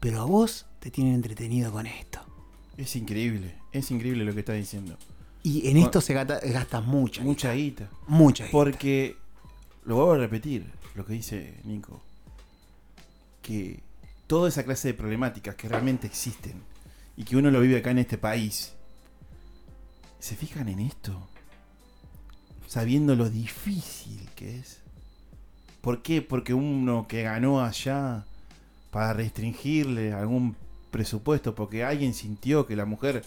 [0.00, 2.20] pero a vos te tienen entretenido con esto.
[2.76, 4.96] Es increíble, es increíble lo que está diciendo.
[5.42, 7.88] Y en esto se gasta, gasta mucha, Mucha guita.
[8.06, 8.44] mucha.
[8.44, 8.52] guita.
[8.52, 9.16] Porque,
[9.84, 12.02] lo vuelvo a repetir, lo que dice Nico,
[13.42, 13.82] que
[14.26, 16.62] toda esa clase de problemáticas que realmente existen
[17.16, 18.74] y que uno lo vive acá en este país,
[20.18, 21.28] ¿se fijan en esto?
[22.66, 24.80] Sabiendo lo difícil que es.
[25.80, 26.22] ¿Por qué?
[26.22, 28.26] Porque uno que ganó allá
[28.90, 30.56] para restringirle algún
[30.90, 33.24] presupuesto, porque alguien sintió que la mujer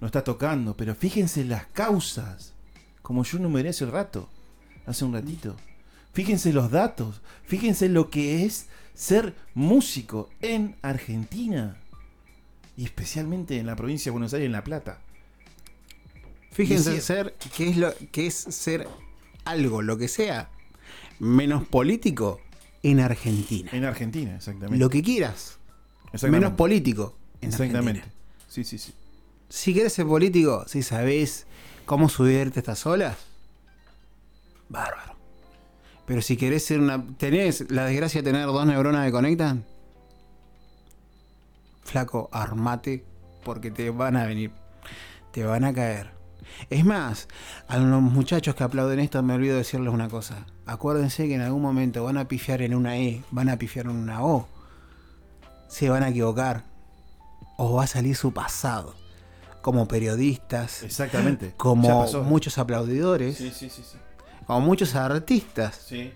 [0.00, 2.54] no está tocando, pero fíjense las causas,
[3.02, 4.28] como yo numeré hace un rato,
[4.86, 5.56] hace un ratito.
[6.12, 11.76] Fíjense los datos, fíjense lo que es ser músico en Argentina
[12.76, 15.00] y especialmente en la provincia de Buenos Aires, en La Plata.
[16.50, 18.88] Fíjense ser qué es lo que es ser
[19.44, 20.50] algo, lo que sea,
[21.20, 22.40] menos político,
[22.82, 23.70] en Argentina.
[23.72, 24.78] En Argentina, exactamente.
[24.78, 25.58] Lo que quieras,
[26.06, 26.46] Exactamente.
[26.46, 28.00] menos político, en Exactamente.
[28.00, 28.14] Argentina.
[28.48, 28.92] Sí, sí, sí.
[29.48, 31.46] Si querés ser político, si sabés
[31.86, 33.16] cómo subirte estas olas,
[34.68, 35.16] bárbaro.
[36.06, 37.04] Pero si querés ser una.
[37.18, 39.64] ¿Tenés la desgracia de tener dos neuronas que conectan?
[41.82, 43.04] Flaco, armate
[43.44, 44.50] porque te van a venir.
[45.32, 46.10] Te van a caer.
[46.70, 47.28] Es más,
[47.68, 50.46] a los muchachos que aplauden esto me olvido decirles una cosa.
[50.66, 53.92] Acuérdense que en algún momento van a pifiar en una E, van a pifiar en
[53.92, 54.48] una O.
[55.68, 56.64] Se van a equivocar.
[57.56, 58.94] O va a salir su pasado.
[59.62, 61.52] Como periodistas, Exactamente.
[61.56, 62.22] Como pasó.
[62.22, 63.98] muchos aplaudidores, Sí, sí, sí, sí.
[64.46, 66.12] como muchos artistas Sí.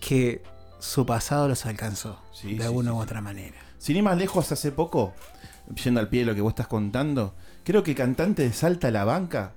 [0.00, 0.42] que
[0.78, 3.56] su pasado los alcanzó Sí, de alguna u otra manera.
[3.78, 5.14] Sin ir más lejos, hace poco,
[5.82, 8.88] yendo al pie de lo que vos estás contando, creo que el cantante de Salta
[8.88, 9.52] a la Banca,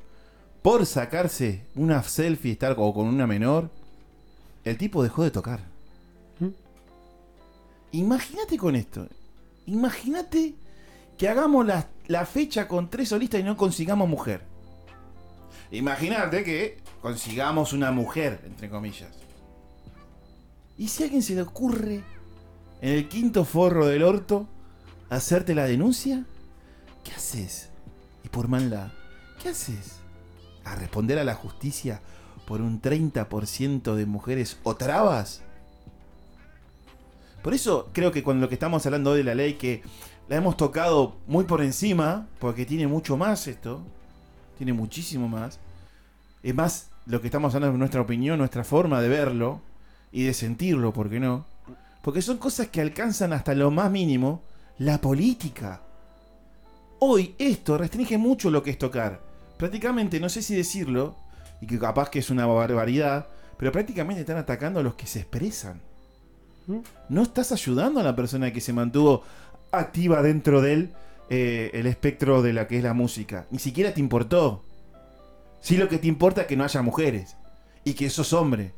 [0.62, 3.70] por sacarse una selfie y estar o con una menor,
[4.63, 5.60] el tipo dejó de tocar.
[6.39, 6.48] ¿Mm?
[7.92, 9.08] Imagínate con esto.
[9.66, 10.56] Imagínate
[11.18, 14.42] que hagamos la, la fecha con tres solistas y no consigamos mujer.
[15.72, 19.10] Imagínate que consigamos una mujer, entre comillas.
[20.78, 22.04] ¿Y si a alguien se le ocurre
[22.82, 24.48] en el quinto forro del orto
[25.10, 26.26] hacerte la denuncia?
[27.04, 27.70] ¿Qué haces?
[28.34, 28.88] Y por maldad,
[29.39, 30.00] ¿qué haces?
[30.65, 32.02] ¿A responder a la justicia
[32.48, 35.43] por un 30% de mujeres o trabas?
[37.43, 39.84] Por eso creo que con lo que estamos hablando de la ley, que
[40.30, 43.84] la hemos tocado muy por encima, porque tiene mucho más esto,
[44.58, 45.60] tiene muchísimo más.
[46.41, 49.62] Es más, lo que estamos hablando es nuestra opinión, nuestra forma de verlo
[50.12, 51.46] y de sentirlo, ¿por qué no?
[52.02, 54.41] Porque son cosas que alcanzan hasta lo más mínimo
[54.80, 55.82] la política.
[57.06, 59.20] Hoy esto restringe mucho lo que es tocar.
[59.58, 61.18] Prácticamente, no sé si decirlo,
[61.60, 65.20] y que capaz que es una barbaridad, pero prácticamente están atacando a los que se
[65.20, 65.82] expresan.
[67.10, 69.24] No estás ayudando a la persona que se mantuvo
[69.74, 70.94] activa dentro del
[71.30, 73.48] eh, el espectro de la que es la música.
[73.52, 74.63] Ni siquiera te importó.
[75.60, 77.36] Sí lo que te importa es que no haya mujeres.
[77.84, 78.72] Y que sos hombre.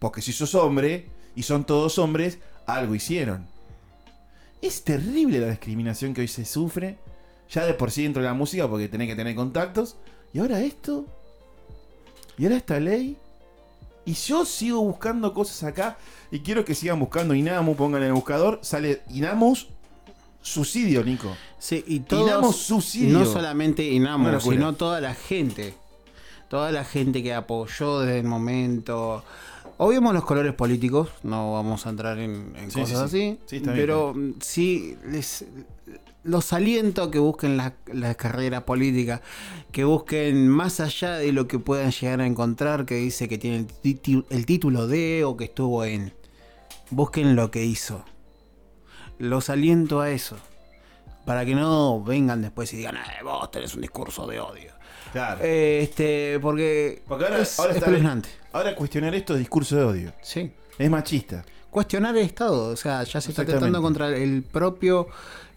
[0.00, 3.46] Porque si sos hombre, y son todos hombres, algo hicieron.
[4.60, 6.98] Es terrible la discriminación que hoy se sufre.
[7.52, 9.96] Ya de por sí dentro de la música, porque tenés que tener contactos.
[10.32, 11.04] Y ahora esto.
[12.38, 13.16] Y ahora esta ley.
[14.04, 15.98] Y yo sigo buscando cosas acá.
[16.30, 17.74] Y quiero que sigan buscando Inamu.
[17.76, 18.60] Pongan en el buscador.
[18.62, 19.68] Sale Inamus.
[20.42, 21.36] Suicidio, Nico.
[21.58, 23.18] Sí, y todos, Inamos suicidio.
[23.18, 24.40] no solamente locura.
[24.40, 25.74] sino toda la gente.
[26.48, 29.22] Toda la gente que apoyó desde el momento.
[29.76, 33.28] Obviemos los colores políticos, no vamos a entrar en, en Sí, cosas sí, sí.
[33.30, 33.38] así.
[33.46, 35.44] Sí, está bien, pero mm, sí, les,
[36.22, 39.22] los aliento a que busquen la, la carrera política,
[39.72, 43.66] que busquen más allá de lo que puedan llegar a encontrar, que dice que tiene
[44.30, 46.12] el, título de o que estuvo en.
[46.90, 48.04] Busquen lo que hizo.
[49.18, 50.36] Los aliento a eso.
[51.24, 54.72] Para que no vengan después y digan, "Eh, vos tenés un discurso de odio.
[55.12, 55.40] Claro.
[55.42, 58.22] Eh, este, porque, Porque ahora- es ahora está-.
[58.52, 60.12] Ahora cuestionar esto es discurso de odio.
[60.22, 60.52] Sí.
[60.78, 61.44] Es machista.
[61.70, 65.08] Cuestionar el Estado, o sea, ya se está tratando contra el propio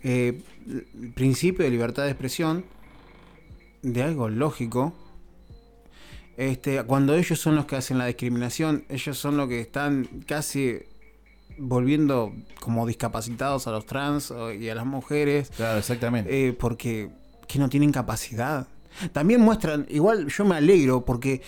[0.03, 0.41] eh,
[1.15, 2.65] principio de libertad de expresión
[3.81, 4.93] de algo lógico.
[6.37, 10.79] Este, cuando ellos son los que hacen la discriminación, ellos son los que están casi
[11.57, 15.51] volviendo como discapacitados a los trans y a las mujeres.
[15.55, 16.47] Claro, exactamente.
[16.47, 17.09] Eh, porque
[17.47, 18.67] que no tienen capacidad.
[19.11, 21.41] También muestran, igual yo me alegro porque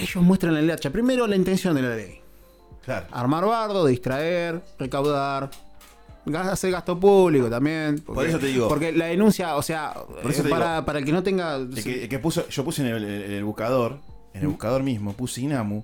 [0.00, 0.90] ellos muestran la hacha.
[0.90, 2.21] Primero la intención de la ley.
[2.84, 3.06] Claro.
[3.10, 5.50] Armar bardo, distraer, recaudar,
[6.50, 7.96] hacer gasto público también.
[8.00, 8.68] Porque, Por eso te digo.
[8.68, 9.94] Porque la denuncia, o sea,
[10.48, 10.84] para, digo.
[10.86, 11.56] para el que no tenga...
[11.56, 13.98] El que, el que puso, yo puse en el, buscador,
[14.34, 14.50] en el Mm.
[14.52, 15.82] buscador mismo, puse Inamu.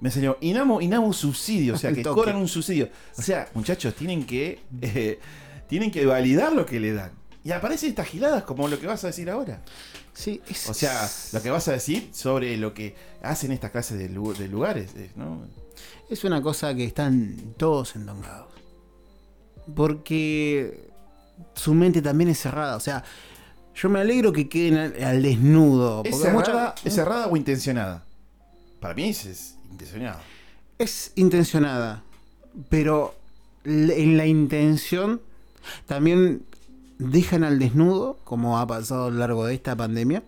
[0.00, 2.88] Me enseñó Inamu, Inamu subsidio, o sea, que cobran un subsidio.
[3.16, 5.18] O sea, muchachos, tienen que eh,
[5.68, 7.12] tienen que validar lo que le dan.
[7.44, 9.62] Y aparecen estas giladas como lo que vas a decir ahora.
[10.12, 13.98] Sí, es- O sea, lo que vas a decir sobre lo que hacen estas clases
[13.98, 15.42] de, de lugares, eh, ¿no?
[16.10, 18.52] Es una cosa que están todos endongados.
[19.76, 20.90] Porque
[21.54, 22.76] su mente también es cerrada.
[22.76, 23.04] O sea,
[23.76, 26.02] yo me alegro que queden al, al desnudo.
[26.04, 28.04] ¿Es cerrada, ¿Es cerrada o intencionada?
[28.80, 30.20] Para mí es, es intencionada.
[30.78, 32.02] es intencionada.
[32.68, 33.14] Pero
[33.64, 35.20] en la intención
[35.86, 36.44] también
[36.98, 40.24] dejan al desnudo, como ha pasado a lo largo de esta pandemia,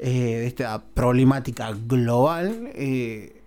[0.00, 2.70] eh, de esta problemática global.
[2.74, 3.41] eh,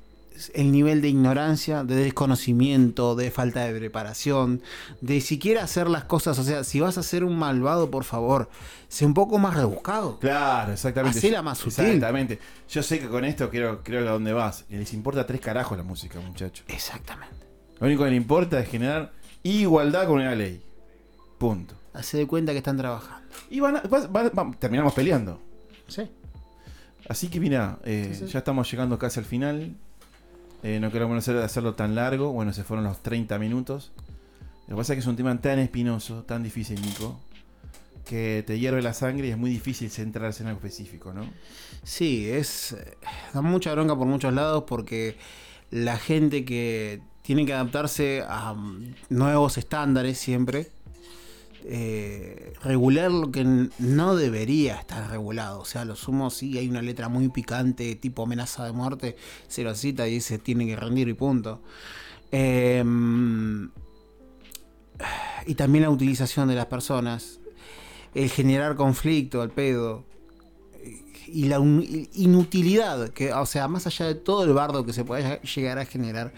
[0.53, 4.61] el nivel de ignorancia, de desconocimiento, de falta de preparación,
[5.01, 6.37] de siquiera hacer las cosas.
[6.39, 8.49] O sea, si vas a ser un malvado, por favor,
[8.87, 10.19] sé un poco más rebuscado.
[10.19, 11.17] Claro, exactamente.
[11.19, 11.85] Hacela más sutil.
[11.85, 12.39] Exactamente.
[12.69, 14.65] Yo sé que con esto creo, creo que a dónde vas.
[14.69, 16.65] Y les importa tres carajos la música, muchachos.
[16.67, 17.35] Exactamente.
[17.79, 19.11] Lo único que le importa es generar
[19.43, 20.61] igualdad con la ley.
[21.37, 21.75] Punto.
[21.93, 23.27] Hace de cuenta que están trabajando.
[23.49, 23.83] Y van a-
[24.59, 25.41] terminamos peleando.
[25.87, 26.09] Sí.
[27.07, 28.31] Así que mira, eh, Sí, sí.
[28.31, 29.75] ya estamos llegando casi al final.
[30.65, 32.31] Eh, no queremos hacer- hacerlo tan largo.
[32.31, 33.91] Bueno, se fueron los 30 minutos.
[34.67, 37.19] Lo que pasa es que es un tema tan espinoso, tan difícil, Nico,
[38.03, 41.23] que te hierve la sangre y es muy difícil centrarse en algo específico, ¿no?
[41.83, 42.71] Sí, es.
[42.73, 42.97] eh,
[43.33, 45.17] Da mucha bronca por muchos lados porque
[45.69, 50.71] la gente que tiene que adaptarse a mm, nuevos estándares siempre.
[51.67, 53.43] Eh, regular lo que
[53.79, 55.61] no debería estar regulado.
[55.61, 59.15] O sea, lo sumo sí hay una letra muy picante, tipo amenaza de muerte,
[59.47, 61.61] se lo cita y dice tiene que rendir y punto.
[62.31, 63.69] Em,
[65.47, 67.39] y también la utilización de las personas.
[68.13, 70.05] El generar conflicto al pedo
[71.27, 75.41] y la inutilidad, que, o sea, más allá de todo el bardo que se pueda
[75.41, 76.33] llegar a generar,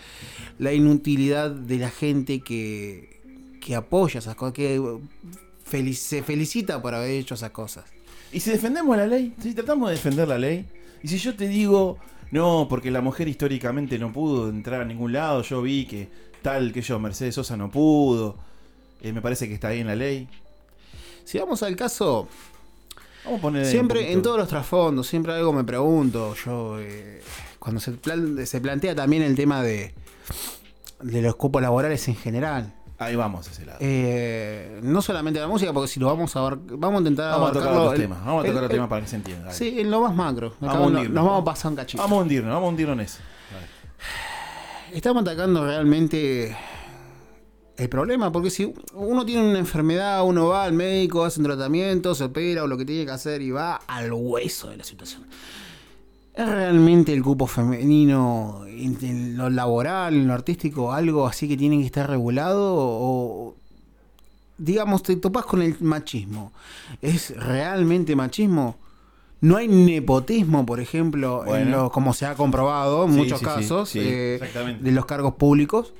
[0.57, 3.16] la inutilidad de la gente que,
[3.67, 4.80] que apoya esas cosas, que
[5.69, 7.84] felic- se felicita por haber hecho esas cosas.
[8.32, 10.65] Y si defendemos la ley, si tratamos de defender la ley,
[11.03, 11.97] y si yo te digo,
[12.32, 16.08] no, porque la mujer históricamente no pudo entrar a ningún lado, yo vi que
[16.41, 18.38] tal que yo, Mercedes Sosa no pudo,
[19.01, 20.30] eh, me parece que está ahí en la ley.
[21.25, 22.30] Si vamos al caso,
[23.25, 27.21] Vamos a poner siempre en todos los trasfondos, siempre algo me pregunto, yo, eh,
[27.60, 29.93] cuando se, plan- se plantea también el tema de,
[31.01, 32.73] de los cupos laborales en general.
[32.99, 33.77] Ahí vamos a ese lado.
[33.79, 37.51] Eh, no solamente la música, porque si lo vamos a ver, vamos a intentar vamos
[37.51, 39.45] a tocar otros el- temas, vamos a el- tocar el- temas para que se entienda.
[39.45, 39.55] dale.
[39.57, 40.55] Sí, en lo más macro.
[40.60, 42.01] Vamos no- nos vamos a pasar un cachito.
[42.01, 43.19] Vamos a hundirnos, vamos a hundirnos en eso.
[44.91, 46.55] Estamos atacando realmente
[47.75, 52.15] el problema, porque si uno tiene una enfermedad, uno va al médico, hace un tratamiento,
[52.15, 55.25] se opera o lo que tiene que hacer y va al hueso de la situación.
[56.38, 61.80] ¿Es realmente el cupo femenino en lo laboral, en lo artístico, algo así que tiene
[61.80, 62.76] que estar regulado?
[62.78, 63.56] O,
[64.58, 66.52] digamos, te topas con el machismo.
[67.02, 68.78] ¿Es realmente machismo?
[69.41, 73.45] No hay nepotismo, por ejemplo, en lo- como se ha comprobado en Sí, muchos sí,
[73.45, 74.39] casos sí, eh,
[74.80, 75.93] de los cargos públicos.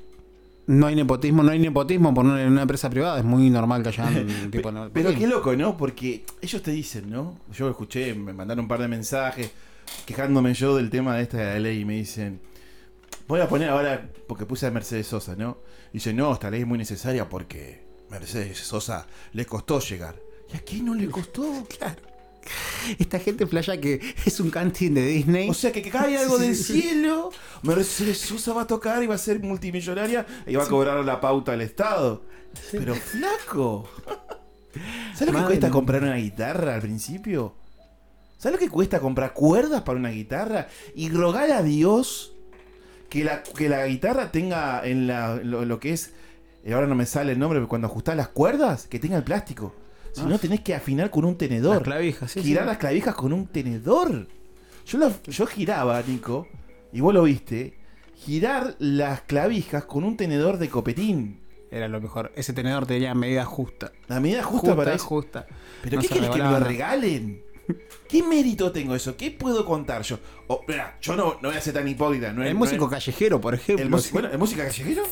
[0.66, 3.18] No hay nepotismo, no hay nepotismo por una, en una empresa privada.
[3.18, 5.76] Es muy normal que haya un tipo de Pero qué loco, ¿no?
[5.76, 7.36] Porque ellos te dicen, ¿no?
[7.56, 9.50] Yo escuché, me mandaron un par de mensajes
[10.06, 12.40] quejándome yo del tema de esta ley y me dicen,
[13.26, 15.58] voy a poner ahora, porque puse a Mercedes Sosa, ¿no?
[15.90, 20.16] Y dice, no, esta ley es muy necesaria porque Mercedes Sosa le costó llegar.
[20.52, 21.66] ¿Y a quién no le costó?
[21.78, 22.02] Claro.
[22.98, 25.50] Esta gente playa que es un canting de Disney.
[25.50, 27.30] O sea, que, que cae algo del cielo,
[27.62, 31.20] Mercedes Sosa va a tocar y va a ser multimillonaria y va a cobrar la
[31.20, 32.22] pauta al Estado.
[32.72, 33.90] Pero flaco.
[35.14, 37.54] ¿Sabes lo que cuesta comprar una guitarra al principio?
[38.38, 40.68] ¿Sabes lo que cuesta comprar cuerdas para una guitarra?
[40.94, 42.34] Y rogar a Dios
[43.10, 46.12] que la, que la guitarra tenga en la, lo, lo que es.
[46.64, 49.24] eh, Ahora no me sale el nombre, pero cuando ajustás las cuerdas, que tenga el
[49.24, 49.74] plástico.
[50.12, 50.26] Si Ah.
[50.26, 51.82] no, tenés que afinar con un las tenedor.
[51.82, 52.68] clavijas, sí, girar sí.
[52.68, 54.26] las clavijas con un tenedor.
[54.86, 56.48] Yo, yo giraba, Nico,
[56.92, 57.76] y vos lo viste,
[58.14, 61.40] girar las clavijas con un tenedor de copetín.
[61.70, 62.32] Era lo mejor.
[62.34, 63.92] Ese tenedor tenía medida justa.
[64.06, 65.04] La medida justa, para eso.
[65.04, 65.46] justa.
[65.82, 67.42] ¿Pero No qué querés que me lo regalen?
[68.08, 69.16] ¿Qué mérito tengo eso?
[69.16, 70.18] ¿Qué puedo contar yo?
[70.46, 72.32] Oh, mira, yo no, no voy a ser tan hipócrita.
[72.32, 73.84] No es- el no músico es- callejero, por ejemplo.
[73.98, 75.02] el, bueno, ¿el música callejero?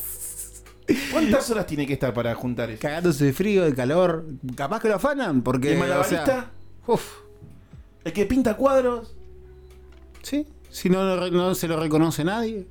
[1.11, 2.81] ¿Cuántas horas tiene que estar para juntar eso?
[2.81, 4.25] Cagándose de frío, de calor.
[4.55, 5.73] Capaz que lo afanan, porque.
[5.73, 5.87] ¿El o sea,
[6.23, 6.51] malabarista?
[6.87, 7.03] uf,
[8.05, 9.15] ¿El que pinta cuadros?
[10.21, 10.47] sí.
[10.69, 12.67] Si no, no se lo reconoce nadie.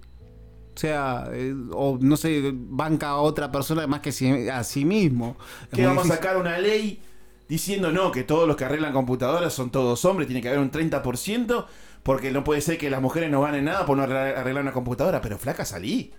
[0.74, 4.84] O sea, eh, o no se banca a otra persona más que si- a sí
[4.84, 5.36] mismo.
[5.72, 7.00] Es que vamos a sacar una ley
[7.48, 10.70] diciendo no, que todos los que arreglan computadoras son todos hombres, tiene que haber un
[10.70, 11.66] 30%,
[12.02, 15.20] porque no puede ser que las mujeres no ganen nada por no arreglar una computadora.
[15.20, 16.12] Pero flaca, salí,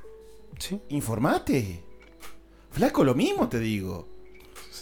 [0.60, 0.80] Sí.
[0.90, 1.84] informate.
[2.72, 4.08] Flaco, lo mismo te digo.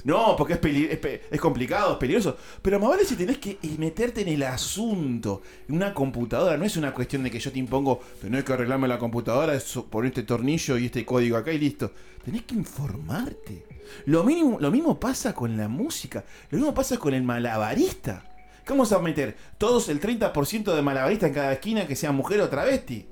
[0.03, 2.35] No, porque es, peli- es, pe- es complicado, es peligroso.
[2.61, 5.41] Pero más vale si tenés que meterte en el asunto.
[5.69, 8.87] En una computadora no es una cuestión de que yo te impongo, tenés que arreglarme
[8.89, 9.57] la computadora,
[9.89, 11.91] poner este tornillo y este código acá y listo.
[12.25, 13.63] Tenés que informarte.
[14.05, 16.23] Lo, mínimo, lo mismo pasa con la música.
[16.49, 18.23] Lo mismo pasa con el malabarista.
[18.65, 19.35] ¿Qué vamos a meter?
[19.57, 23.07] Todos el 30% de malabarista en cada esquina que sea mujer o travesti.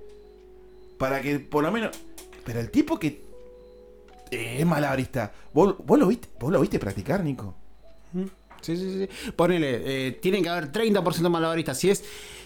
[0.97, 1.95] Para que por lo menos...
[2.43, 3.23] Pero el tipo que
[4.31, 5.31] eh, es malabarista.
[5.53, 7.55] ¿Vos, vos lo viste, ¿Vos lo viste practicar, Nico?
[8.61, 9.31] Sí, sí, sí.
[9.35, 11.77] Ponele, eh, tienen que haber 30% malabaristas.
[11.77, 12.03] Si es.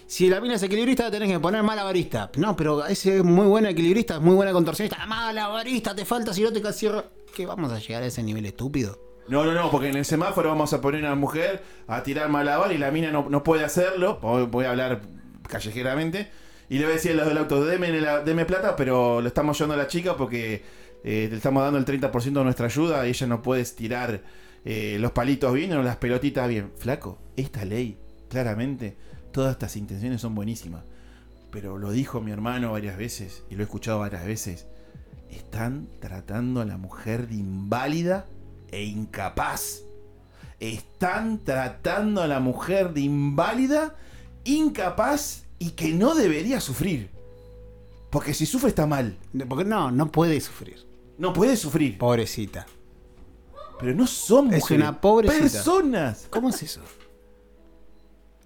[0.08, 2.32] Si la mina es equilibrista, tenés que poner malabarista.
[2.38, 5.05] No, pero ese es muy buena equilibrista, es muy buena contorsionista.
[5.05, 7.03] Malabarista, te falta si no te cierro.
[7.36, 8.97] ¿Qué vamos a llegar a ese nivel estúpido?
[9.28, 12.30] No, no, no, porque en el semáforo vamos a poner a una mujer a tirar
[12.30, 14.20] malabar y la mina no, no puede hacerlo.
[14.49, 15.01] Voy a hablar
[15.49, 16.30] callejeramente.
[16.70, 19.28] Y le voy a decir a los del auto, deme, la- deme plata, pero le
[19.28, 20.64] estamos ayudando a la chica porque
[21.03, 24.22] eh, le estamos dando el 30% de nuestra ayuda y ella no puede tirar
[24.66, 26.72] eh, los palitos bien o las pelotitas bien.
[26.78, 27.97] Flaco, esta ley,
[28.30, 28.95] claramente,
[29.38, 30.81] todas estas intenciones son buenísimas.
[31.51, 34.65] Pero lo dijo mi hermano varias veces y lo he escuchado varias veces.
[35.29, 38.25] Están tratando a la mujer de inválida
[38.71, 39.81] e incapaz.
[40.59, 43.95] Están tratando a la mujer de inválida,
[44.43, 47.11] incapaz y que no debería sufrir.
[48.09, 49.17] Porque si sufre está mal.
[49.47, 50.83] Porque no, no puede sufrir.
[51.19, 51.99] No puede sufrir.
[51.99, 52.65] Pobrecita.
[53.79, 54.83] Pero no son Es mujeres.
[54.83, 55.41] una pobrecita.
[55.41, 56.25] Personas.
[56.31, 56.81] ¿Cómo es eso?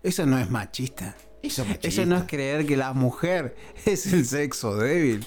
[0.03, 1.15] Eso no es machista.
[1.43, 5.25] Eso, es Eso no es creer que la mujer es el sexo débil.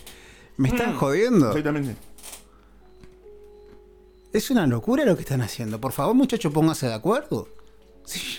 [0.56, 0.98] Me están Mm.
[0.98, 1.48] jodiendo.
[1.48, 1.96] Exactamente.
[4.32, 5.80] Es una locura lo que están haciendo.
[5.80, 7.48] Por favor, muchachos, pónganse de acuerdo.
[8.04, 8.38] Sí.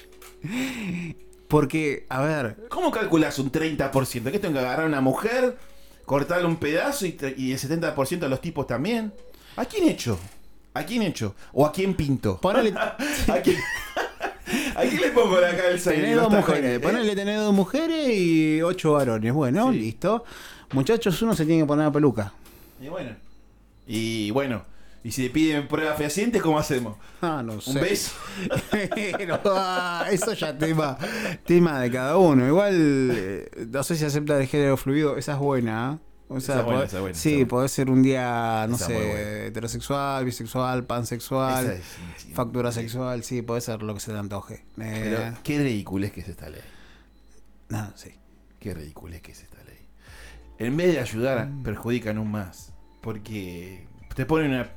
[1.48, 4.32] Porque, a ver, ¿Cómo calculas un 30%?
[4.32, 5.58] ¿Que tengo que agarrar a una mujer,
[6.06, 7.16] cortarle un pedazo y,
[7.52, 9.14] el 70% a los tipos también?
[9.56, 10.20] ¿A quién hecho?
[10.74, 11.36] ¿A quién hecho?
[11.54, 12.42] ¿O a quién pinto?
[12.42, 12.98] ponele, ¿A
[13.42, 13.58] quién,
[14.76, 16.78] ¿A quién le pongo la calza tenés dos mujeres.
[16.78, 16.80] eh?
[16.80, 19.34] Ponele tener dos mujeres y ocho varones.
[19.34, 19.80] Bueno, Sí.
[19.80, 20.24] listo.
[20.74, 22.34] Muchachos, uno se tiene que poner la peluca.
[22.82, 23.12] Y bueno.
[23.88, 24.64] Y bueno.
[25.04, 26.98] Y si le piden prueba fehaciente, ¿cómo hacemos?
[27.22, 27.70] Ah, no sé.
[27.70, 28.12] ¿Un beso?
[28.72, 30.98] Pero, ah, eso ya tema,
[31.46, 32.46] tema de cada uno.
[32.48, 32.74] Igual,
[33.16, 36.00] eh, no sé si acepta el género fluido, esa es buena.
[36.02, 36.06] ¿eh?
[36.28, 40.86] O sea, buena, podés- buena, sí, podés ser un día, no Esa sé, heterosexual, bisexual,
[40.86, 42.34] pansexual, Esa es- sí, sí.
[42.34, 44.66] factura sexual, sí, puede ser lo que se te antoje.
[44.76, 46.62] Pero Eh, qué ridícula es que es esta ley.
[47.70, 48.10] no, sí.
[48.60, 49.78] Qué ridícula es que es esta ley.
[50.58, 51.62] En vez de ayudar, Mm.
[51.64, 52.72] perjudican aún más.
[53.02, 54.72] Porque te ponen una,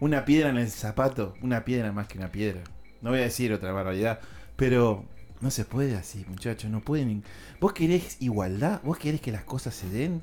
[0.00, 1.34] una piedra en el zapato.
[1.42, 2.62] Una piedra más que una piedra.
[3.02, 4.20] No voy a decir otra barbaridad.
[4.56, 5.04] Pero
[5.42, 6.70] no se puede así, muchachos.
[6.70, 7.24] No pueden.
[7.60, 8.80] ¿Vos querés igualdad?
[8.82, 10.22] ¿Vos querés que las cosas se den?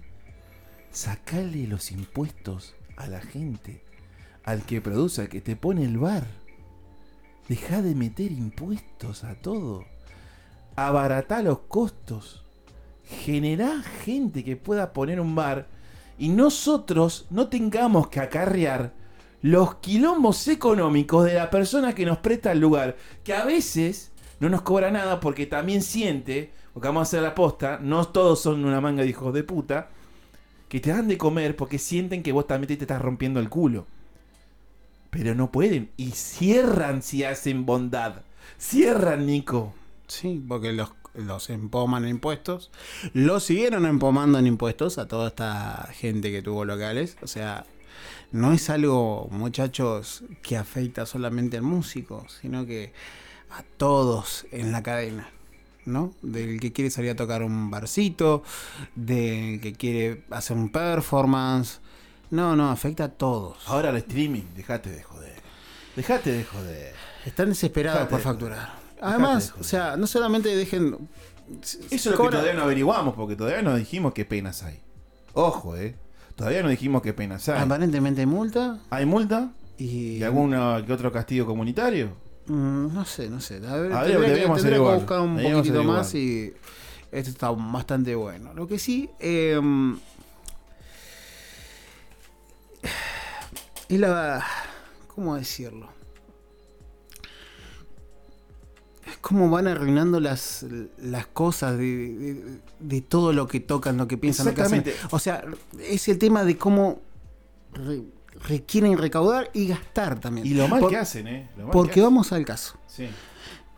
[0.91, 3.81] Sacale los impuestos a la gente.
[4.43, 6.25] Al que produce, al que te pone el bar.
[7.47, 9.85] Deja de meter impuestos a todo.
[10.75, 12.43] Abaratá los costos.
[13.05, 15.67] Generá gente que pueda poner un bar.
[16.17, 18.93] Y nosotros no tengamos que acarrear
[19.41, 22.97] los quilombos económicos de la persona que nos presta el lugar.
[23.23, 24.11] Que a veces
[24.41, 28.41] no nos cobra nada porque también siente, porque vamos a hacer la posta, no todos
[28.41, 29.89] son una manga de hijos de puta,
[30.72, 33.88] que te dan de comer porque sienten que vos también te estás rompiendo el culo.
[35.09, 35.91] Pero no pueden.
[35.97, 38.22] Y cierran si hacen bondad.
[38.57, 39.74] Cierran, Nico.
[40.07, 42.72] Sí, porque los, los empoman en impuestos.
[43.11, 47.17] Los siguieron empomando en impuestos a toda esta gente que tuvo locales.
[47.22, 47.65] O sea,
[48.32, 52.93] no es algo, muchachos, que afecta solamente al músico, sino que
[53.49, 55.30] a todos en la cadena.
[55.86, 56.13] ¿No?
[56.21, 58.43] Del que quiere salir a tocar un barcito,
[58.95, 61.79] del que quiere hacer un performance.
[62.29, 63.57] No, no, afecta a todos.
[63.67, 65.41] Ahora el streaming, dejate de joder.
[65.95, 66.93] Dejate de joder.
[67.25, 68.73] Están desesperados Dejate por de facturar.
[68.95, 71.09] de Además, o sea, no solamente dejen.
[71.61, 74.79] Eso es lo que todavía no averiguamos, porque todavía no dijimos qué penas hay.
[75.34, 75.95] Ojo, eh.
[76.36, 77.61] Todavía no dijimos qué penas hay.
[77.61, 79.51] Aparentemente hay multa ¿Hay multa?
[79.77, 80.17] y.
[80.17, 80.51] ¿Y algún
[80.86, 82.15] que otro castigo comunitario?
[82.47, 83.55] Mm, no sé, no sé.
[83.67, 84.17] A ver, tendría
[84.47, 86.53] que, tendría que buscar un Deberíamos poquitito más y.
[87.11, 88.53] Esto está bastante bueno.
[88.53, 89.09] Lo que sí.
[89.19, 89.59] eh,
[93.89, 94.45] es la.
[95.07, 95.89] ¿Cómo decirlo?
[99.05, 100.65] Es como van arruinando las,
[101.01, 104.83] las cosas de, de- de todo lo que tocan, lo que piensan, lo que hacen.
[105.11, 105.43] O sea,
[105.79, 107.01] es el tema de cómo
[108.39, 110.45] requieren recaudar y gastar también.
[110.47, 111.49] Y lo mal Por- que hacen, eh.
[111.57, 112.77] Lo mal Porque que vamos al caso.
[112.88, 113.07] Sí.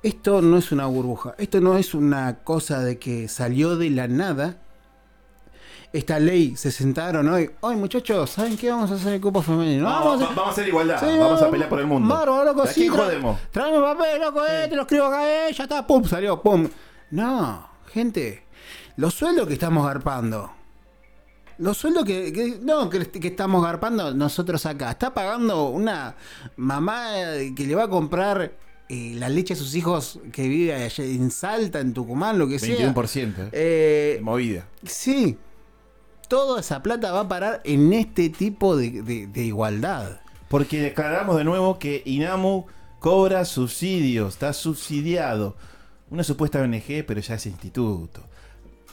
[0.01, 4.08] Esto no es una burbuja, esto no es una cosa de que salió de la
[4.08, 4.58] nada.
[5.93, 7.51] Esta ley se sentaron hoy.
[7.62, 9.86] Hoy, muchachos, ¿saben qué vamos a hacer el cupo femenino?
[9.86, 10.99] Vamos, Vamos a vamos a hacer igualdad.
[10.99, 12.14] Sí, vamos a pelear por el mundo.
[12.14, 13.39] Bárbaro, loco, ¿A sí, jodemos?
[13.51, 16.68] Tráeme papel, loco, eh, te lo escribo acá, eh, ya está, pum, salió, pum.
[17.12, 18.43] No, gente,
[18.97, 20.51] los sueldos que estamos garpando.
[21.58, 24.91] Los sueldos que, que- no, que, que estamos garpando nosotros acá.
[24.91, 26.16] Está pagando una
[26.58, 27.08] mamá
[27.56, 28.54] que le va a comprar
[28.89, 32.60] eh, la leche a sus hijos que vive allá en Salta, en Tucumán, lo que
[32.60, 32.93] sea.
[32.93, 33.34] 21%.
[33.38, 33.49] eh.
[33.54, 34.68] Eh, movida.
[34.84, 35.38] sí,
[36.28, 40.20] toda esa plata va a parar en este tipo de, de- de igualdad.
[40.49, 42.66] Porque declaramos de nuevo que Inamu
[42.99, 45.56] cobra subsidios, está subsidiado.
[46.10, 48.22] Una supuesta ONG, pero ya es instituto.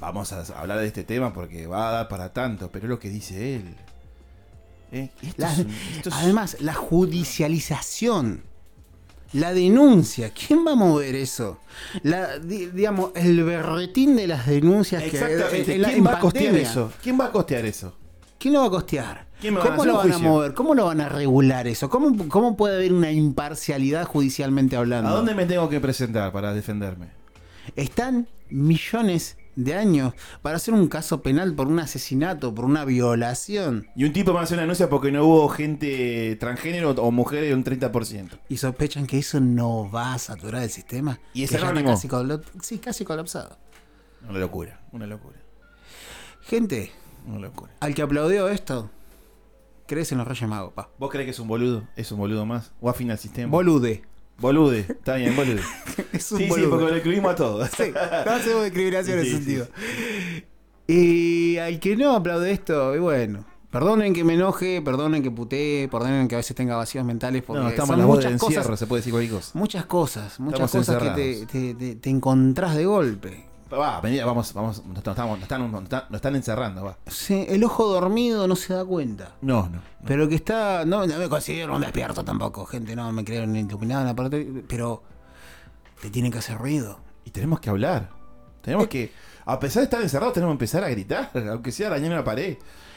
[0.01, 2.99] Vamos a hablar de este tema porque va a dar para tanto, pero es lo
[2.99, 3.75] que dice él.
[4.93, 5.11] ¿Eh?
[5.37, 5.59] La- es
[6.07, 8.43] es- además, la judicialización.
[9.33, 11.61] La denuncia, ¿quién va a mover eso?
[12.03, 15.75] La, digamos, el berretín de las denuncias que Exactamente.
[15.77, 16.93] en la- ¿Quién en va a costear eso?
[17.01, 17.95] ¿Quién va a costear eso?
[18.41, 19.27] ¿Quién lo va a costear?
[19.41, 20.55] ¿Quién me va a ¿Cómo lo van a mover?
[20.55, 21.89] ¿Cómo lo van a regular eso?
[21.89, 25.11] ¿Cómo, ¿Cómo puede haber una imparcialidad judicialmente hablando?
[25.11, 27.07] ¿A dónde me tengo que presentar para defenderme?
[27.77, 33.87] Están millones de años para hacer un caso penal por un asesinato, por una violación.
[33.97, 37.55] Y un tipo me hace una denuncia porque no hubo gente transgénero o mujeres de
[37.55, 38.39] un 30%.
[38.49, 41.21] Y sospechan que eso no va a saturar el sistema.
[41.35, 41.91] Y es anónimo.
[41.91, 42.09] casi,
[42.63, 43.57] sí, casi colapsado.
[44.29, 45.39] Una locura, una locura,
[46.43, 46.91] Gente,
[47.27, 47.73] una locura.
[47.81, 48.91] al que aplaudió esto,
[49.87, 50.91] crees en los Reyes Magos, pa.
[50.99, 51.87] ¿Vos crees que es un boludo?
[51.97, 52.73] ¿Es un boludo más?
[52.81, 53.51] ¿O afina al sistema?
[53.51, 54.03] Bolude.
[54.41, 55.61] Bolude, está bien, bolude.
[56.13, 56.71] Es un Sí, sí, boludo.
[56.71, 57.71] porque lo escribimos a todos.
[57.77, 57.93] Sí,
[58.27, 59.69] no hacemos discriminación en Sí, ese sí, sentido.
[60.87, 65.89] Y al que no aplaude esto, y bueno, perdonen que me enoje, perdonen que putee,
[65.89, 68.25] perdonen que a veces tenga vacíos mentales, porque No, estamos son en la voz de
[68.31, 69.51] muchas encierro, cosas, se puede decir cualquier cosa.
[69.59, 73.45] muchas cosas, muchas Estamos cosas que te, te- te- te encontrás de golpe.
[73.73, 76.97] Va, vení, vamos, vamos, nos, estamos, nos están, nos están- nos están encerrando, va.
[77.07, 79.37] Sí, el ojo dormido no se da cuenta.
[79.43, 79.81] No, no.
[80.07, 80.85] Pero que está.
[80.85, 82.97] No, no me considero un despierto tampoco, gente.
[82.97, 84.65] No me creo ni iluminado en la parte.
[84.69, 85.03] Pero.
[86.03, 86.99] Te tiene que hacer ruido.
[87.25, 88.09] Y tenemos que hablar.
[88.63, 89.13] Tenemos que,
[89.45, 92.57] a pesar de estar encerrados, tenemos que empezar a gritar, aunque sea arañar una pared.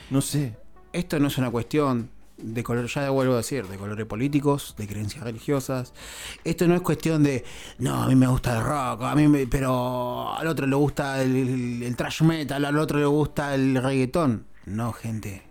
[0.10, 0.56] No sé.
[0.92, 2.10] Esto no es una cuestión
[2.44, 5.94] de color, ya vuelvo a decir, de colores políticos, de creencias religiosas.
[6.44, 7.44] Esto no es cuestión de,
[7.80, 11.22] no, a mí me gusta el rock, a mí me- pero al otro le gusta
[11.22, 14.46] el, el, thrash metal, al otro le gusta el reggaetón.
[14.66, 15.44] No, gente.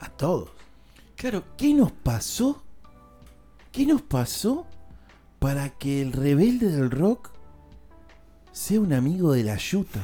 [0.00, 0.50] A todos.
[1.16, 2.62] Claro, ¿qué nos pasó?
[3.72, 4.66] ¿Qué nos pasó
[5.38, 7.30] para que el rebelde del rock
[8.52, 10.00] sea un amigo de la yuta?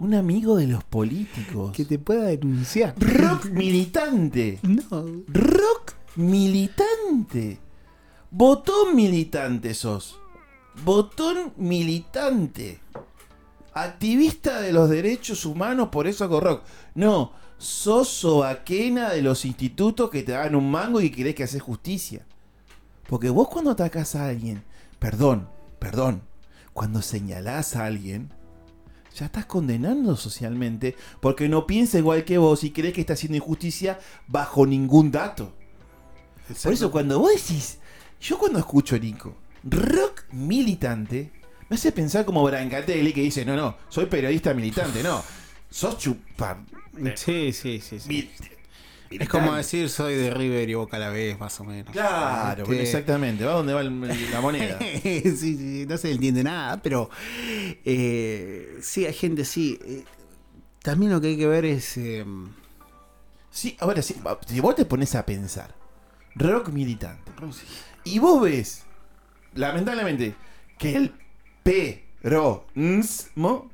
[0.00, 1.72] Un amigo de los políticos.
[1.72, 2.94] Que te pueda denunciar.
[2.98, 4.58] Rock militante.
[4.62, 5.04] No.
[5.28, 7.60] Rock militante.
[8.30, 10.18] Botón militante sos.
[10.84, 12.80] Botón militante.
[13.74, 16.62] Activista de los derechos humanos, por eso hago rock.
[16.94, 21.60] No, sos sobaquena de los institutos que te dan un mango y querés que haces
[21.60, 22.24] justicia.
[23.06, 24.64] Porque vos cuando atacás a alguien,
[24.98, 25.48] perdón,
[25.78, 26.22] perdón,
[26.72, 28.32] cuando señalás a alguien,
[29.14, 33.36] ya estás condenando socialmente porque no piensa igual que vos y crees que está haciendo
[33.36, 35.52] injusticia bajo ningún dato.
[36.62, 37.78] Por eso cuando vos decís,
[38.20, 39.34] yo cuando escucho Nico,
[39.64, 41.30] rock militante,
[41.68, 45.22] me hace pensar como Brancatelli que dice, no, no, soy periodista militante, no,
[45.68, 46.64] sos chupa...
[47.14, 48.00] Sí, sí, sí.
[48.00, 48.30] sí.
[49.10, 51.92] Es como decir soy de River y Boca a la vez, más o menos.
[51.92, 54.78] Claro, Este, exactamente, va donde va el- la moneda.
[55.02, 57.10] sí, sí, no se entiende nada, pero
[57.84, 59.78] eh, sí, hay gente, sí.
[59.84, 60.04] eh,
[60.82, 61.96] también lo que hay que ver es...
[61.96, 62.24] eh,
[63.52, 64.14] Sí, ahora sí,
[64.46, 65.74] si vos te pones a pensar,
[66.36, 67.32] rock militante,
[68.04, 68.84] y vos ves,
[69.54, 70.36] lamentablemente,
[70.78, 71.12] que el
[72.22, 73.70] peronismo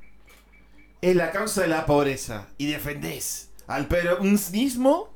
[1.03, 5.11] es la causa de la pobreza y defendés al peronismo,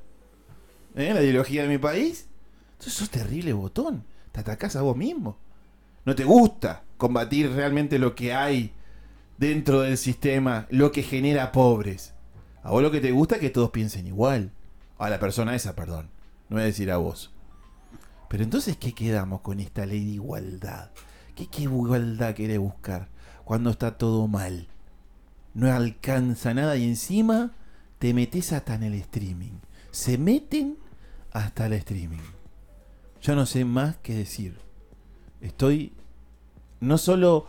[0.95, 1.14] ¿eh?
[1.14, 2.28] la ideología de mi país,
[2.72, 5.38] entonces sos terrible botón, te atacás a vos mismo.
[6.05, 8.72] No te gusta combatir realmente lo que hay
[9.38, 12.14] dentro del sistema, lo que genera pobres.
[12.62, 14.53] A vos lo que te gusta es que todos piensen igual.
[14.99, 16.11] A la persona esa, perdón.
[16.49, 17.32] No voy a decir a vos.
[18.28, 20.91] Pero entonces, ¿qué quedamos con esta ley de igualdad?
[21.34, 23.09] ¿Qué, qué igualdad querés buscar
[23.45, 24.68] cuando está todo mal?
[25.55, 27.53] No alcanza nada y encima
[27.99, 29.59] te metes hasta en el streaming.
[29.91, 30.78] Se meten
[31.32, 32.18] hasta el streaming.
[33.20, 34.59] Yo no sé más qué decir.
[35.41, 35.93] Estoy
[36.80, 37.47] no solo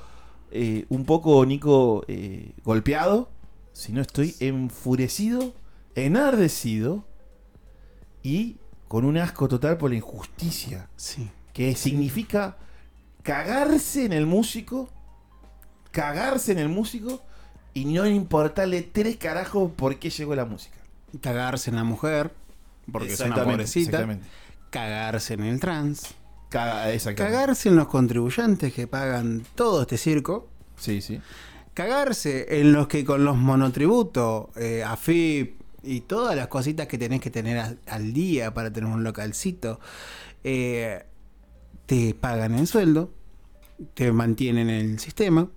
[0.52, 3.30] eh, un poco, Nico, eh, golpeado,
[3.74, 5.54] sino estoy enfurecido,
[5.96, 7.06] enardecido
[8.22, 11.30] y con un asco total por la injusticia sí.
[11.54, 12.58] que significa
[13.24, 14.90] cagarse en el músico,
[15.92, 17.22] cagarse en el músico
[17.74, 20.78] y no importarle tres carajos por qué llegó la música.
[21.20, 22.32] Cagarse en la mujer,
[22.92, 23.98] porque es una pobrecita.
[24.70, 26.16] Cagarse en el trans.
[26.50, 26.90] Caga-.
[27.16, 30.48] Cagarse en los contribuyentes que pagan todo este circo.
[30.78, 31.20] Sí, sí.
[31.74, 37.22] Cagarse en los que con los monotributos, eh, AFIP y todas las cositas que tenés
[37.22, 39.80] que tener a- al día para tener un localcito,
[40.44, 41.06] eh,
[41.86, 43.14] te pagan el sueldo,
[43.94, 45.48] te mantienen en el sistema.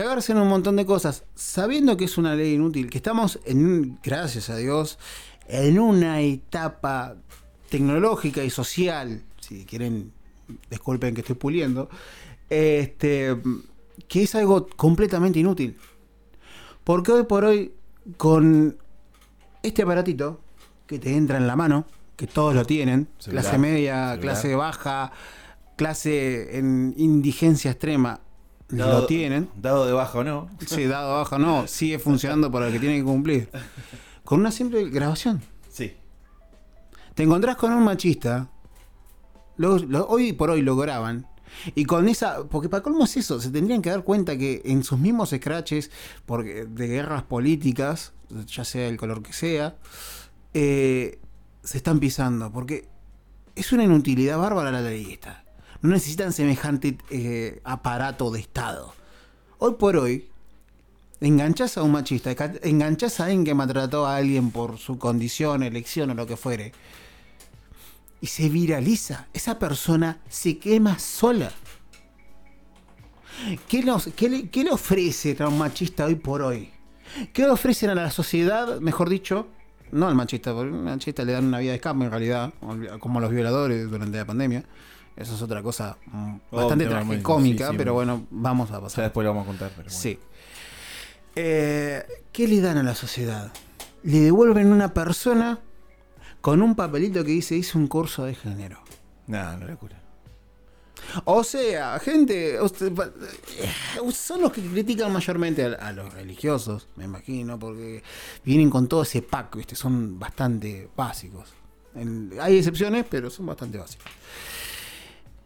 [0.00, 3.98] Cagarse en un montón de cosas, sabiendo que es una ley inútil, que estamos, en,
[4.02, 4.98] gracias a Dios,
[5.46, 7.16] en una etapa
[7.68, 10.10] tecnológica y social si quieren,
[10.70, 11.90] disculpen que estoy puliendo,
[12.48, 13.36] este,
[14.08, 15.76] que es algo completamente inútil.
[16.82, 17.74] Porque hoy por hoy,
[18.16, 18.78] con
[19.62, 20.40] este aparatito
[20.86, 21.84] que te entra en la mano,
[22.16, 24.20] que todos lo tienen, Celular, clase media, celular.
[24.20, 25.12] clase baja,
[25.76, 28.20] clase en indigencia extrema,
[28.72, 29.48] lo tienen.
[29.56, 30.48] Dado de baja o no.
[30.66, 33.48] Sí, dado baja no, sigue funcionando para el que tiene que cumplir.
[34.24, 35.42] Con una simple grabación.
[35.70, 35.94] Sí.
[37.14, 38.48] Te encontrás con un machista,
[39.56, 41.26] lo- lo- hoy por hoy lo graban,
[41.74, 44.84] y con esa, porque para colmo es eso, se tendrían que dar cuenta que en
[44.84, 45.90] sus mismos scratches
[46.24, 48.12] porque, de guerras políticas,
[48.46, 49.76] ya sea el color que sea,
[50.54, 51.18] eh,
[51.64, 52.88] se están pisando, porque
[53.56, 55.44] es una inutilidad bárbara la ley esta.
[55.82, 58.92] No necesitan semejante eh, aparato de Estado.
[59.58, 60.28] Hoy por hoy,
[61.20, 62.30] enganchás a un machista,
[62.62, 66.72] enganchás a alguien que maltrató a alguien por su condición, elección o lo que fuere,
[68.20, 69.28] y se viraliza.
[69.32, 71.50] Esa persona se quema sola.
[73.68, 76.70] ¿Qué, nos- qué le, qué le ofrecen a un machista hoy por hoy?
[77.32, 79.46] ¿Qué le ofrecen a la sociedad, mejor dicho?
[79.92, 82.52] No al machista, porque al machista le dan una vida de escape en realidad,
[83.00, 84.64] como a los violadores durante la pandemia.
[85.16, 88.96] Eso es otra cosa mm, Oh, bastante muy- tragicómica, pero bueno, vamos a O pasar.
[88.96, 89.68] sea, después lo vamos a contar.
[89.70, 89.98] Pero bueno.
[90.00, 90.18] Sí.
[91.36, 92.02] Eh,
[92.32, 93.52] ¿Qué le dan a la sociedad?
[94.02, 95.58] Le devuelven una persona
[96.40, 98.82] con un papelito que dice hice un curso de género.
[99.26, 99.96] Nah, no locura.
[101.24, 102.92] O sea, gente, usted-
[103.58, 108.02] eh, son los que critican mayormente a, a los religiosos, me imagino, porque
[108.44, 109.74] vienen con todo ese pack, ¿viste?
[109.76, 111.48] son bastante básicos.
[111.94, 114.06] En- hay excepciones, pero son bastante básicos.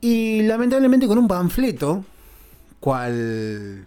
[0.05, 2.05] Y lamentablemente con un panfleto,
[2.79, 3.87] cual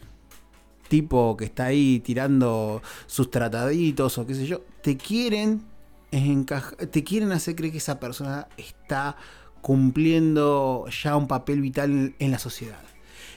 [0.87, 5.61] tipo que está ahí tirando sus trataditos o qué sé yo, te quieren
[6.09, 9.15] te quieren hacer creer que esa persona está
[9.61, 12.81] cumpliendo ya un papel vital en, en la sociedad.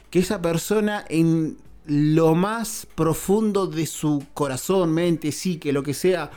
[0.09, 6.31] Que esa persona en lo más profundo de su corazón, mente, psique, lo que sea,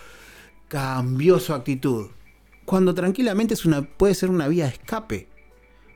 [0.68, 2.08] cambió su actitud.
[2.66, 5.33] Cuando tranquilamente es una, puede ser una vía de escape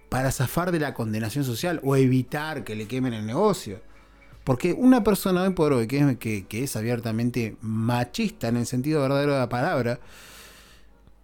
[0.10, 3.82] para zafar de la condenación social o evitar que le quemen el negocio.
[4.44, 9.40] Porque una persona hoy por hoy que es, abiertamente machista en el sentido verdadero de
[9.40, 10.00] la palabra,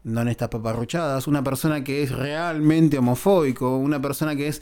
[0.04, 4.62] no en estas paparruchadas, una persona que es realmente homofóbico, una persona que es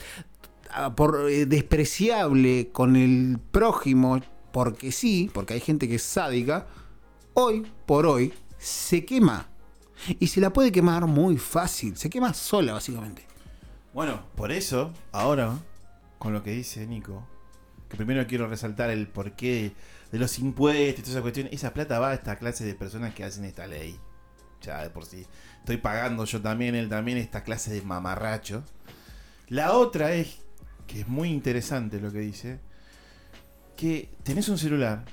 [0.70, 6.68] ah, por, eh, despreciable con el prójimo, porque sí, porque hay gente que es sádica,
[7.34, 9.48] hoy por hoy se quema.
[10.20, 13.31] Y se la puede quemar muy fácil, se quema sola básicamente.
[13.94, 15.58] Bueno, por eso, ahora,
[16.18, 17.28] con lo que dice Nico,
[17.90, 19.74] que primero quiero resaltar el porqué
[20.12, 23.14] de los impuestos y toda esa cuestión, esa plata va a esta clase de personas
[23.14, 24.00] que hacen esta ley.
[24.62, 25.26] Ya de por sí.
[25.60, 28.64] Estoy pagando yo también, él también, esta clase de mamarrachos.
[29.50, 30.38] La otra es,
[30.88, 32.60] que es muy interesante lo que dice,
[33.76, 35.04] que tenés un celular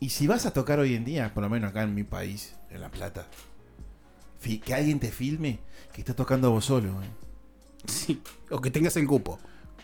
[0.00, 2.56] y si vas a tocar hoy en día, por lo menos acá en mi país,
[2.70, 3.28] en La Plata,
[4.40, 5.60] que alguien te filme
[5.92, 7.00] que estás tocando vos solo.
[7.02, 7.23] ¿eh?
[7.86, 8.22] Sí.
[8.50, 9.38] O que tengas el cupo.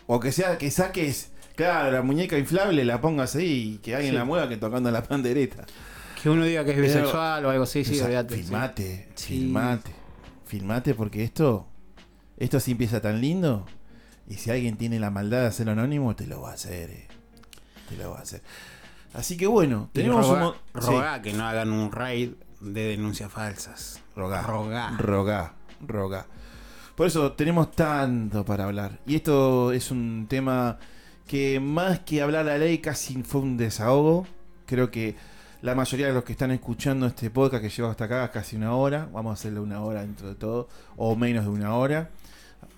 [0.07, 4.13] O que sea que saques, claro, la muñeca inflable, la pongas ahí y que alguien
[4.13, 4.17] Sí.
[4.17, 5.65] la mueva que tocando la pandereta.
[6.21, 8.43] Que uno diga que es Pero- bisexual o algo así, sí, olvídate, sí.
[8.43, 9.27] filmate, Sí.
[9.39, 9.91] filmate,
[10.45, 11.67] filmate porque esto,
[12.37, 13.65] esto sí empieza tan lindo.
[14.27, 16.89] Y si alguien tiene la maldad de hacerlo anónimo, te lo va a hacer.
[16.91, 17.07] eh.
[17.89, 18.41] Te lo va a hacer.
[19.13, 20.53] Así que bueno, tenemos rogá- un...
[20.81, 22.31] sí, rogá que no hagan un raid
[22.61, 23.99] de denuncias falsas.
[24.15, 24.91] rogá, Rogá.
[24.97, 25.53] rogá,
[25.85, 26.27] rogá.
[26.95, 28.99] Por eso tenemos tanto para hablar.
[29.05, 30.77] Y esto es un tema
[31.27, 34.27] que más que hablar la ley casi fue un desahogo.
[34.65, 35.15] Creo que
[35.61, 38.75] la mayoría de los que están escuchando este podcast que lleva hasta acá casi una
[38.75, 40.67] hora, vamos a hacerle una hora dentro de todo,
[40.97, 42.09] o menos de una hora.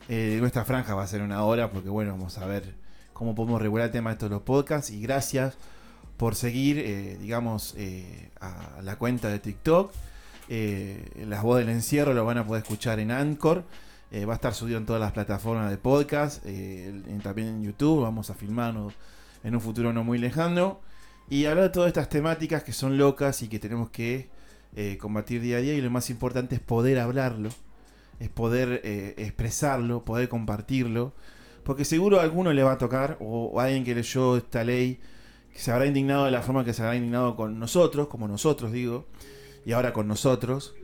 [0.10, 2.76] Eh, nuestra franja va a ser una hora porque bueno, vamos a ver
[3.14, 4.92] cómo podemos regular el tema de estos los podcasts.
[4.92, 5.56] Y gracias
[6.18, 9.92] por seguir, eh, digamos, eh, a la cuenta de TikTok.
[10.50, 13.64] Las voces del encierro lo van a poder escuchar en Anchor.
[14.14, 16.44] Eh, va a estar subido en todas las plataformas de podcast.
[16.46, 16.94] eh,
[17.24, 18.04] también en YouTube.
[18.04, 18.94] Vamos a filmarnos
[19.44, 20.82] en un futuro no muy lejano.
[21.32, 24.30] Y hablar de todas estas temáticas que son locas y que tenemos que
[24.76, 25.74] eh, combatir día a día.
[25.74, 27.50] Y lo más importante es poder hablarlo.
[28.20, 28.82] Es poder
[29.18, 31.14] expresarlo, poder compartirlo.
[31.64, 35.00] Porque seguro a alguno le va a tocar, o, o alguien que leyó esta ley,
[35.52, 38.72] que se habrá indignado de la forma que se habrá indignado con nosotros, como nosotros
[38.72, 39.08] digo,
[39.66, 40.76] y ahora con nosotros.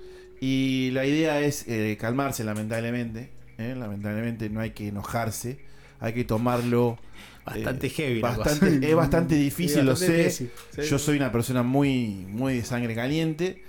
[0.41, 3.29] Y la idea es eh, calmarse, lamentablemente.
[3.57, 3.75] ¿eh?
[3.77, 5.59] Lamentablemente no hay que enojarse,
[5.99, 6.97] hay que tomarlo.
[7.45, 8.21] Bastante eh, heavy.
[8.21, 8.87] la bastante- cosa.
[8.87, 10.23] es bastante difícil, lo bastante sé.
[10.23, 10.81] difícil, sí.
[10.89, 13.63] Yo soy una persona muy, muy de sangre caliente.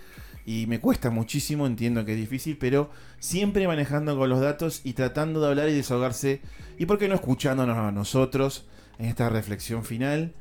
[0.47, 2.91] Y me cuesta muchísimo, entiendo que es difícil, pero
[3.21, 6.41] siempre manejando con los datos y tratando de hablar y desahogarse.
[6.79, 8.67] Y por qué no escuchándonos a nosotros
[8.99, 10.33] en esta reflexión final.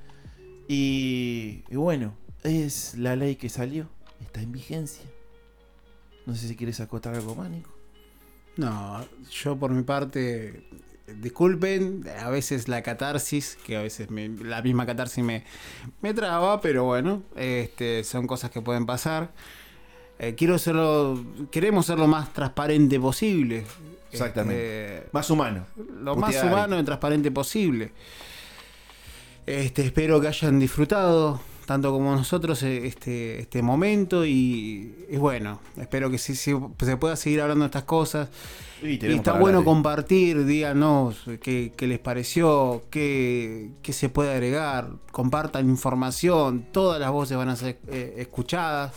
[0.68, 3.88] Y, y bueno, es la ley que salió,
[4.22, 5.04] está en vigencia.
[6.26, 7.72] No sé si quieres acotar algo más, Nico.
[8.58, 10.64] No, yo por mi parte,
[11.22, 15.44] disculpen, a veces la catarsis, que a veces me- la misma catarsis me,
[16.02, 19.32] me traba, pero bueno, este, son cosas que pueden pasar.
[20.20, 23.64] Eh, quiero serlo, queremos ser lo más transparente posible.
[24.12, 24.98] Exactamente.
[24.98, 25.66] Este, Más humano.
[26.02, 27.92] lo más Putear humano y transparente posible.
[29.46, 31.40] Este, espero que hayan disfrutado
[31.70, 36.58] tanto como nosotros eh, este, este momento y, y bueno, espero que sí se
[36.98, 38.28] pueda seguir hablando de estas cosas.
[38.82, 45.70] Y, está bueno compartir, díganos qué, qué les pareció, qué, qué se puede agregar, compartan
[45.70, 48.92] información, todas las voces van a ser eh, escuchadas,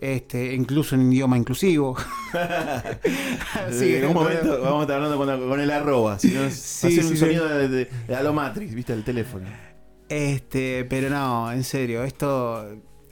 [0.00, 1.96] este, incluso en idioma inclusivo.
[3.68, 6.20] En un momento vamos a estar hablando con, con el arroba.
[6.20, 9.02] Si no, Sí, hacer sí, un sonido de, de, de a lo Matrix, viste, el
[9.02, 9.46] teléfono.
[10.08, 12.64] Este, pero no, en serio, esto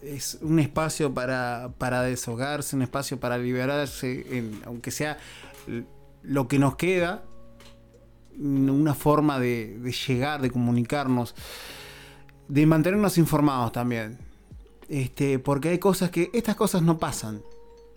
[0.02, 5.18] es un espacio para, para deshogarse, un espacio para liberarse, en- aunque sea
[6.22, 7.24] lo que nos queda,
[8.38, 11.34] una forma de, de llegar, de comunicarnos,
[12.48, 14.18] de mantenernos informados también.
[14.88, 17.42] Este, porque hay cosas que, estas cosas no pasan.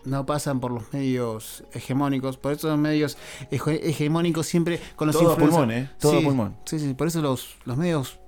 [0.04, 3.18] No pasan por los medios hegemónicos, por eso los medios
[3.50, 5.90] hege- hegemónicos siempre con los Todo pulmón, ¿eh?
[6.00, 6.56] Todo Sí, pulmón.
[6.64, 8.18] Sí, sí, por eso los, los medios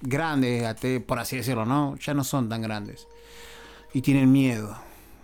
[0.00, 0.74] grandes,
[1.06, 1.96] por así decirlo, ¿no?
[1.96, 3.08] Ya no son tan grandes.
[3.92, 4.76] Y tienen miedo.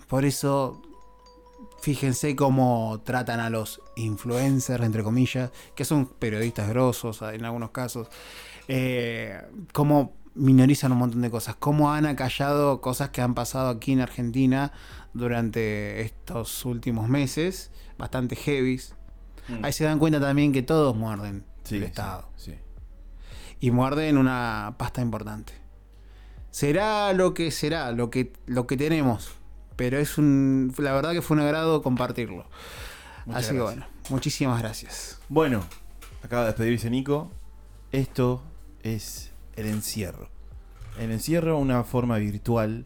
[0.08, 0.82] Por eso,
[1.80, 8.08] fíjense cómo tratan a los influencers, entre comillas, que son periodistas grosos en algunos casos.
[8.68, 9.40] Eh,
[9.72, 11.56] cómo minorizan un montón de cosas.
[11.56, 14.72] Cómo han acallado cosas que han pasado aquí en Argentina
[15.12, 18.94] durante estos últimos meses, bastante heavies.
[19.48, 19.64] Mm.
[19.64, 22.54] Ahí se dan cuenta también que todos muerden Sí, el sí, Estado sí.
[23.60, 25.52] Y muerden una pasta importante.
[26.50, 29.32] Será lo que será, lo que, lo que tenemos.
[29.76, 30.72] Pero es un.
[30.78, 32.46] La verdad que fue un agrado compartirlo.
[33.26, 35.18] Muchas Así que bueno, muchísimas gracias.
[35.28, 35.64] Bueno,
[36.22, 37.32] acaba de despedirse Nico.
[37.90, 38.42] Esto
[38.82, 40.28] es el encierro.
[40.98, 42.84] El encierro, una forma virtual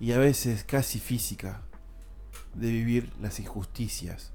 [0.00, 1.62] y a veces casi física
[2.54, 4.32] de vivir las injusticias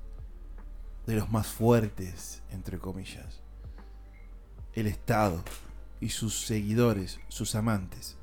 [1.08, 3.42] de los más fuertes, entre comillas.
[4.74, 5.44] El Estado
[6.00, 8.18] y sus seguidores, sus amantes.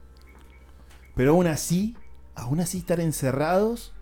[1.14, 1.96] Pero aún así,
[2.34, 3.92] aún así estar encerrados,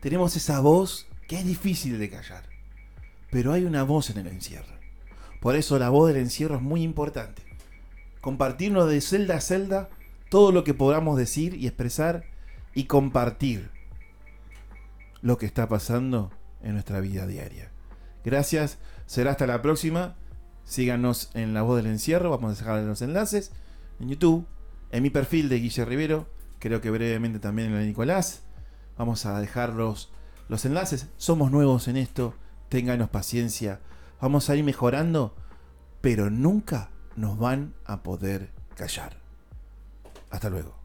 [0.00, 2.44] tenemos esa voz que es difícil de callar.
[3.30, 4.74] Pero hay una voz en el encierro.
[5.40, 7.42] Por eso la voz del encierro es muy importante.
[8.20, 9.90] Compartirnos de celda a celda
[10.30, 12.24] todo lo que podamos decir y expresar
[12.74, 13.70] y compartir
[15.22, 16.30] lo que está pasando
[16.62, 17.70] en nuestra vida diaria.
[18.24, 20.16] Gracias, será hasta la próxima.
[20.64, 23.52] Síganos en La Voz del Encierro, vamos a dejar los enlaces
[24.00, 24.46] en YouTube,
[24.90, 28.42] en mi perfil de Guille Rivero, creo que brevemente también en el de Nicolás.
[28.96, 30.12] Vamos a dejar los,
[30.48, 31.08] los enlaces.
[31.16, 32.34] Somos nuevos en esto,
[32.68, 33.80] ténganos paciencia.
[34.20, 35.34] Vamos a ir mejorando,
[36.00, 39.18] pero nunca nos van a poder callar.
[40.30, 40.83] Hasta luego.